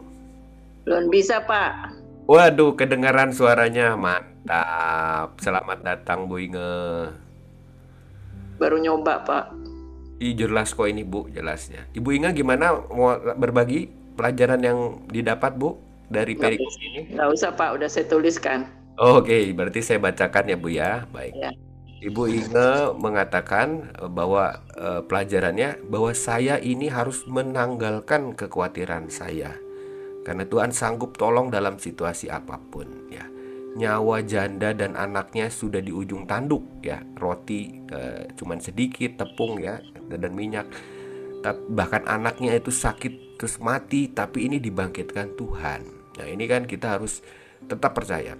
[0.85, 1.97] Belum bisa, Pak.
[2.29, 5.33] Waduh, kedengaran suaranya mantap.
[5.41, 7.09] Selamat datang, Bu Inge.
[8.61, 9.49] Baru nyoba, Pak.
[10.21, 11.89] Ih, jelas kok ini Bu, jelasnya.
[11.97, 17.17] Ibu Inga gimana mau berbagi pelajaran yang didapat Bu dari perikop ini?
[17.17, 18.69] Nggak usah Pak, udah saya tuliskan.
[18.99, 19.43] Oke, okay.
[19.57, 21.09] berarti saya bacakan ya Bu ya.
[21.09, 21.33] Baik.
[21.33, 21.49] Ya.
[21.99, 29.55] Ibu Inge mengatakan eh, bahwa uh, pelajarannya bahwa saya ini harus menanggalkan kekhawatiran saya.
[30.23, 33.23] Karena Tuhan sanggup tolong dalam situasi apa pun ya
[33.69, 39.77] nyawa janda dan anaknya sudah di ujung tanduk ya roti e, cuman sedikit tepung ya
[40.09, 40.65] dan minyak
[41.71, 45.81] bahkan anaknya itu sakit terus mati tapi ini dibangkitkan Tuhan.
[46.19, 47.23] Nah, ini kan kita harus
[47.63, 48.35] tetap percaya.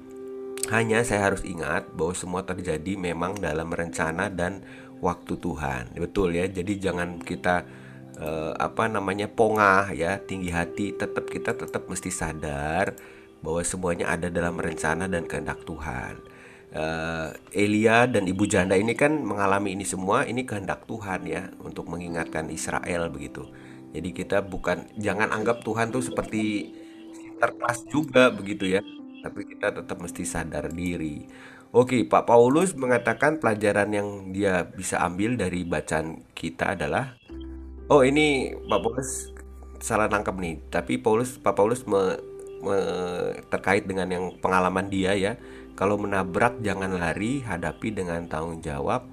[0.67, 4.67] Hanya saya harus ingat bahwa semua terjadi memang dalam rencana dan
[4.99, 5.95] waktu Tuhan.
[5.95, 6.45] Betul ya.
[6.51, 7.63] Jadi jangan kita
[8.19, 10.91] eh, apa namanya pongah ya, tinggi hati.
[10.91, 12.93] Tetap kita tetap mesti sadar
[13.39, 16.19] bahwa semuanya ada dalam rencana dan kehendak Tuhan.
[16.69, 21.89] Uh, Elia dan ibu janda ini kan mengalami ini semua ini kehendak Tuhan ya untuk
[21.89, 23.49] mengingatkan Israel begitu.
[23.89, 26.69] Jadi kita bukan jangan anggap Tuhan tuh seperti
[27.41, 28.85] terkelas juga begitu ya.
[29.19, 31.27] Tapi kita tetap mesti sadar diri.
[31.69, 37.19] Oke, Pak Paulus mengatakan pelajaran yang dia bisa ambil dari bacaan kita adalah
[37.89, 39.33] Oh, ini Pak Paulus
[39.81, 40.55] salah nangkep nih.
[40.69, 42.21] Tapi Paulus Pak Paulus me,
[42.61, 42.77] me,
[43.49, 45.41] terkait dengan yang pengalaman dia ya.
[45.73, 49.09] Kalau menabrak jangan lari, hadapi dengan tanggung jawab.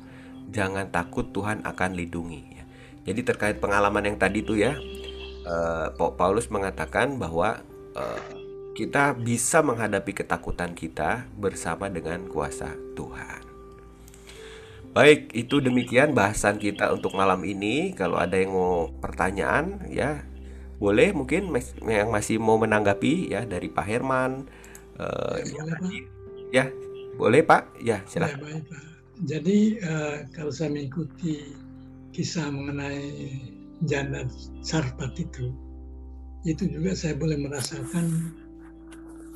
[0.53, 2.43] Jangan takut Tuhan akan lindungi.
[2.53, 2.65] Ya.
[3.09, 4.77] Jadi terkait pengalaman yang tadi tuh ya,
[5.49, 7.63] uh, Paulus mengatakan bahwa
[7.97, 8.21] uh,
[8.77, 13.41] kita bisa menghadapi ketakutan kita bersama dengan kuasa Tuhan.
[14.93, 17.97] Baik, itu demikian bahasan kita untuk malam ini.
[17.97, 20.25] Kalau ada yang mau pertanyaan, ya
[20.77, 21.49] boleh mungkin
[21.89, 24.45] yang masih mau menanggapi ya dari Pak Herman.
[25.01, 26.01] Uh, ya, boleh,
[26.53, 26.65] ya,
[27.17, 27.81] boleh Pak.
[27.81, 28.41] Ya, silakan.
[28.41, 28.83] Ya, baik, Pak.
[29.25, 31.57] Jadi uh, kalau saya mengikuti
[32.13, 33.33] kisah mengenai
[33.89, 34.29] janda
[34.61, 35.53] sarpat itu,
[36.45, 38.33] itu juga saya boleh merasakan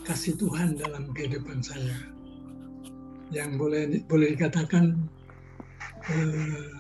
[0.05, 1.97] kasih Tuhan dalam kehidupan saya.
[3.31, 4.97] Yang boleh boleh dikatakan
[6.11, 6.71] eh,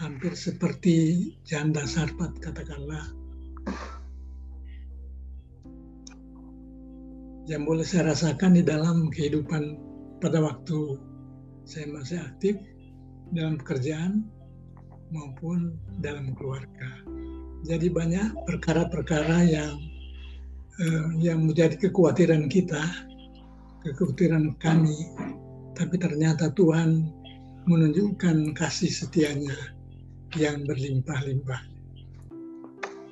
[0.00, 3.12] hampir seperti janda sarpat katakanlah.
[7.46, 9.78] Yang boleh saya rasakan di dalam kehidupan
[10.18, 10.98] pada waktu
[11.62, 12.56] saya masih aktif
[13.30, 14.26] dalam pekerjaan
[15.10, 16.90] maupun dalam keluarga.
[17.66, 19.78] Jadi banyak perkara-perkara yang
[20.80, 22.82] eh, yang menjadi kekhawatiran kita,
[23.84, 24.96] kekhawatiran kami,
[25.76, 27.08] tapi ternyata Tuhan
[27.66, 29.54] menunjukkan kasih setianya
[30.38, 31.62] yang berlimpah-limpah.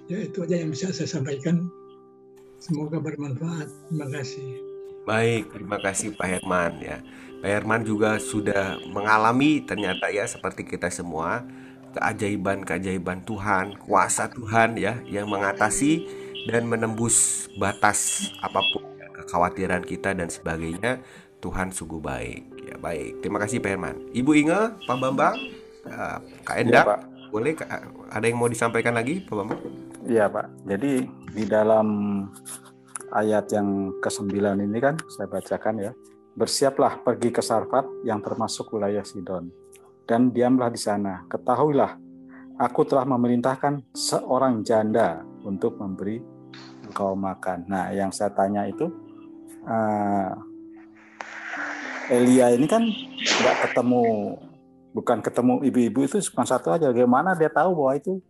[0.08, 1.68] Ya itu aja yang bisa saya sampaikan.
[2.60, 3.68] Semoga bermanfaat.
[3.88, 4.48] Terima kasih.
[5.04, 6.96] Baik, terima kasih Pak Herman ya.
[7.44, 11.44] Pak Herman juga sudah mengalami ternyata ya seperti kita semua
[11.92, 20.12] keajaiban-keajaiban Tuhan, kuasa Tuhan ya yang mengatasi dan menembus batas apa pun ya, kekhawatiran kita
[20.12, 21.00] dan sebagainya.
[21.40, 22.42] Tuhan sungguh baik.
[22.64, 23.20] Ya baik.
[23.20, 23.96] Terima kasih Pak Herman.
[24.16, 25.36] Ibu Inge, Pak Bambang,
[25.84, 27.00] uh, Kak Endak, ya, Pak.
[27.28, 27.52] boleh
[28.08, 29.60] ada yang mau disampaikan lagi Pak Bambang?
[30.08, 30.64] Iya Pak.
[30.64, 31.04] Jadi
[31.36, 31.88] di dalam
[33.12, 34.32] ayat yang ke-9
[34.64, 35.92] ini kan saya bacakan ya.
[36.34, 39.52] Bersiaplah pergi ke Sarfat yang termasuk wilayah Sidon
[40.08, 41.22] dan diamlah di sana.
[41.30, 41.94] Ketahuilah,
[42.58, 46.33] aku telah memerintahkan seorang janda untuk memberi
[46.94, 47.66] engkau makan.
[47.66, 48.86] Nah, yang saya tanya itu,
[49.66, 50.30] uh,
[52.06, 52.86] Elia ini kan
[53.18, 54.02] nggak ketemu,
[54.94, 56.94] bukan ketemu ibu-ibu itu cuma satu aja.
[56.94, 58.22] Bagaimana dia tahu bahwa itu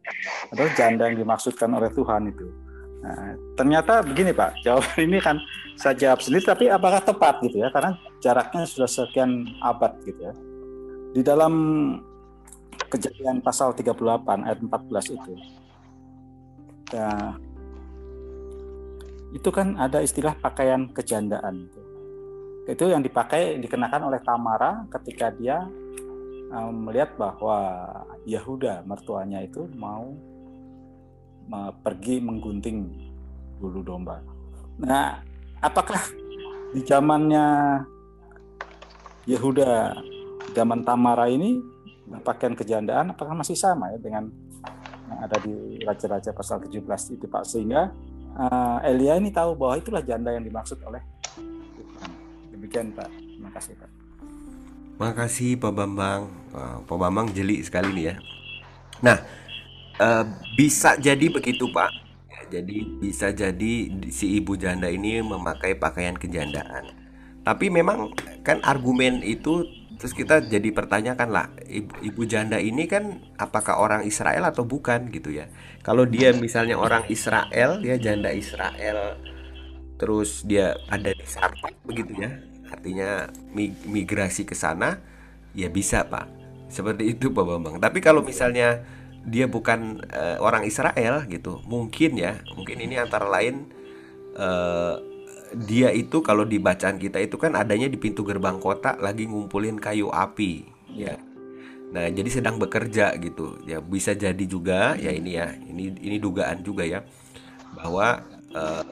[0.48, 2.46] adalah janda yang dimaksudkan oleh Tuhan itu?
[3.04, 5.36] Nah, ternyata begini Pak, jawaban ini kan
[5.76, 7.68] saya jawab sendiri, tapi apakah tepat gitu ya?
[7.68, 7.92] Karena
[8.24, 10.32] jaraknya sudah sekian abad gitu ya
[11.14, 11.54] di dalam
[12.90, 13.94] kejadian pasal 38
[14.50, 15.32] ayat 14 itu
[16.90, 17.38] ya,
[19.34, 21.80] itu kan ada istilah pakaian kejandaan itu.
[22.64, 25.68] itu yang dipakai dikenakan oleh Tamara ketika dia
[26.48, 27.60] um, melihat bahwa
[28.24, 30.16] Yahuda mertuanya itu mau
[31.84, 32.88] pergi menggunting
[33.60, 34.24] bulu domba.
[34.80, 35.20] Nah,
[35.60, 36.00] apakah
[36.72, 37.46] di zamannya
[39.28, 39.94] Yehuda
[40.56, 41.60] zaman Tamara ini
[42.20, 44.28] pakaian kejandaan apakah masih sama ya dengan
[45.08, 46.84] yang ada di Raja-Raja pasal 17
[47.16, 47.88] itu Pak sehingga
[48.38, 51.02] uh, Elia ini tahu bahwa itulah janda yang dimaksud oleh
[51.78, 52.10] Tuhan.
[52.54, 53.08] Demikian Pak.
[53.10, 53.90] Terima kasih Pak.
[54.94, 56.22] Terima kasih Pak Bambang.
[56.86, 58.14] Pak Bambang jeli sekali nih ya.
[59.02, 59.18] Nah,
[59.98, 60.24] uh,
[60.54, 61.90] bisa jadi begitu Pak.
[62.54, 66.86] Jadi bisa jadi si ibu janda ini memakai pakaian kejandaan.
[67.42, 68.14] Tapi memang
[68.46, 69.66] kan argumen itu
[70.04, 75.08] Terus kita jadi pertanyakan lah, ibu, ibu janda ini kan apakah orang Israel atau bukan
[75.08, 75.48] gitu ya?
[75.80, 79.16] Kalau dia misalnya orang Israel, dia janda Israel,
[79.96, 82.36] terus dia ada di Sarpat begitu ya,
[82.68, 83.32] artinya
[83.88, 85.00] migrasi ke sana,
[85.56, 86.28] ya bisa pak.
[86.68, 87.80] Seperti itu Pak Bambang.
[87.80, 88.84] Tapi kalau misalnya
[89.24, 93.72] dia bukan uh, orang Israel gitu, mungkin ya, mungkin ini antara lain
[94.36, 95.00] uh,
[95.54, 99.78] dia itu kalau di bacaan kita itu kan adanya di pintu gerbang kota lagi ngumpulin
[99.78, 101.14] kayu api ya.
[101.94, 103.62] Nah, jadi sedang bekerja gitu.
[103.62, 105.54] Ya bisa jadi juga ya ini ya.
[105.54, 107.06] Ini ini dugaan juga ya
[107.74, 108.86] bahwa eh,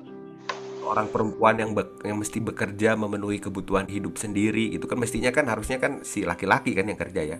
[0.86, 5.46] orang perempuan yang be- yang mesti bekerja memenuhi kebutuhan hidup sendiri itu kan mestinya kan
[5.50, 7.38] harusnya kan si laki-laki kan yang kerja ya.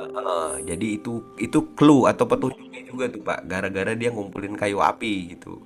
[0.00, 3.40] Heeh, jadi itu itu clue atau petunjuknya juga tuh Pak.
[3.46, 5.60] Gara-gara dia ngumpulin kayu api gitu.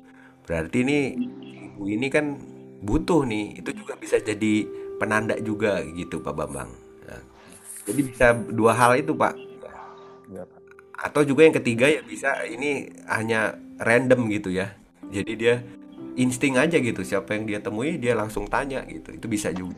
[0.45, 0.99] Berarti ini
[1.75, 2.39] ibu ini kan
[2.87, 3.59] butuh nih.
[3.59, 4.71] Itu juga bisa jadi
[5.03, 6.71] penanda juga gitu Pak Bambang.
[7.11, 7.23] Nah,
[7.91, 9.35] jadi bisa dua hal itu Pak.
[10.31, 10.61] iya Pak.
[10.95, 14.71] Atau juga yang ketiga ya bisa ini hanya random gitu ya.
[15.11, 15.67] Jadi dia
[16.15, 17.03] insting aja gitu.
[17.03, 19.11] Siapa yang dia temui dia langsung tanya gitu.
[19.11, 19.75] Itu bisa juga.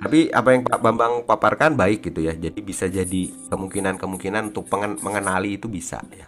[0.00, 2.32] Tapi apa yang Pak Bambang paparkan baik gitu ya.
[2.32, 4.70] Jadi bisa jadi kemungkinan-kemungkinan untuk
[5.04, 6.24] mengenali itu bisa ya.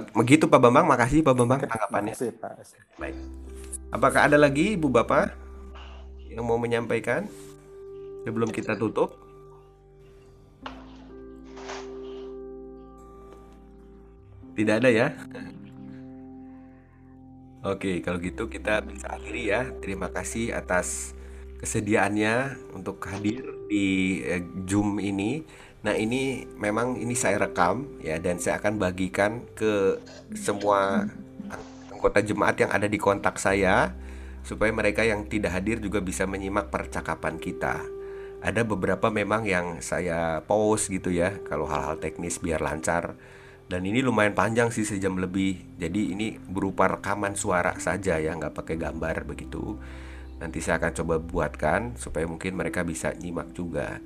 [0.00, 2.16] Begitu Pak Bambang, makasih Pak Bambang tanggapannya.
[2.16, 2.52] Makasih Pak.
[2.96, 3.16] Baik.
[3.92, 5.36] Apakah ada lagi Ibu Bapak
[6.32, 7.28] yang mau menyampaikan
[8.24, 9.12] sebelum kita tutup?
[14.52, 15.12] Tidak ada ya?
[17.62, 19.70] Oke, kalau gitu kita bisa akhiri ya.
[19.80, 21.16] Terima kasih atas
[21.62, 25.46] kesediaannya untuk hadir di eh, Zoom ini.
[25.82, 29.98] Nah, ini memang ini saya rekam ya dan saya akan bagikan ke
[30.38, 31.10] semua
[31.90, 33.90] anggota jemaat yang ada di kontak saya
[34.46, 37.82] supaya mereka yang tidak hadir juga bisa menyimak percakapan kita.
[38.42, 43.14] Ada beberapa memang yang saya pause gitu ya kalau hal-hal teknis biar lancar.
[43.70, 45.78] Dan ini lumayan panjang sih sejam lebih.
[45.78, 49.78] Jadi ini berupa rekaman suara saja ya, nggak pakai gambar begitu.
[50.42, 54.02] Nanti saya akan coba buatkan supaya mungkin mereka bisa nyimak juga.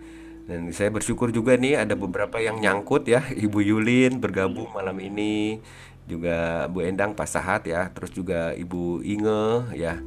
[0.47, 5.59] Dan saya bersyukur juga nih ada beberapa yang nyangkut ya, Ibu Yulin bergabung malam ini,
[6.07, 9.99] juga Bu Endang Pak Sahat ya, terus juga Ibu Inge ya,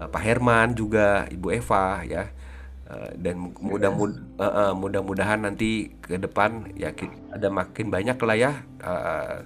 [0.00, 2.32] eh, Pak Herman juga, Ibu Eva ya.
[2.84, 3.88] Eh, dan mudah
[4.76, 6.92] mudah-mudahan nanti ke depan ya
[7.32, 8.52] ada makin banyak lah ya
[8.84, 9.40] eh,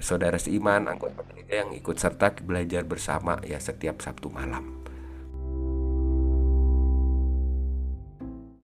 [0.00, 1.20] saudara seiman anggota
[1.52, 4.81] yang ikut serta belajar bersama ya setiap Sabtu malam.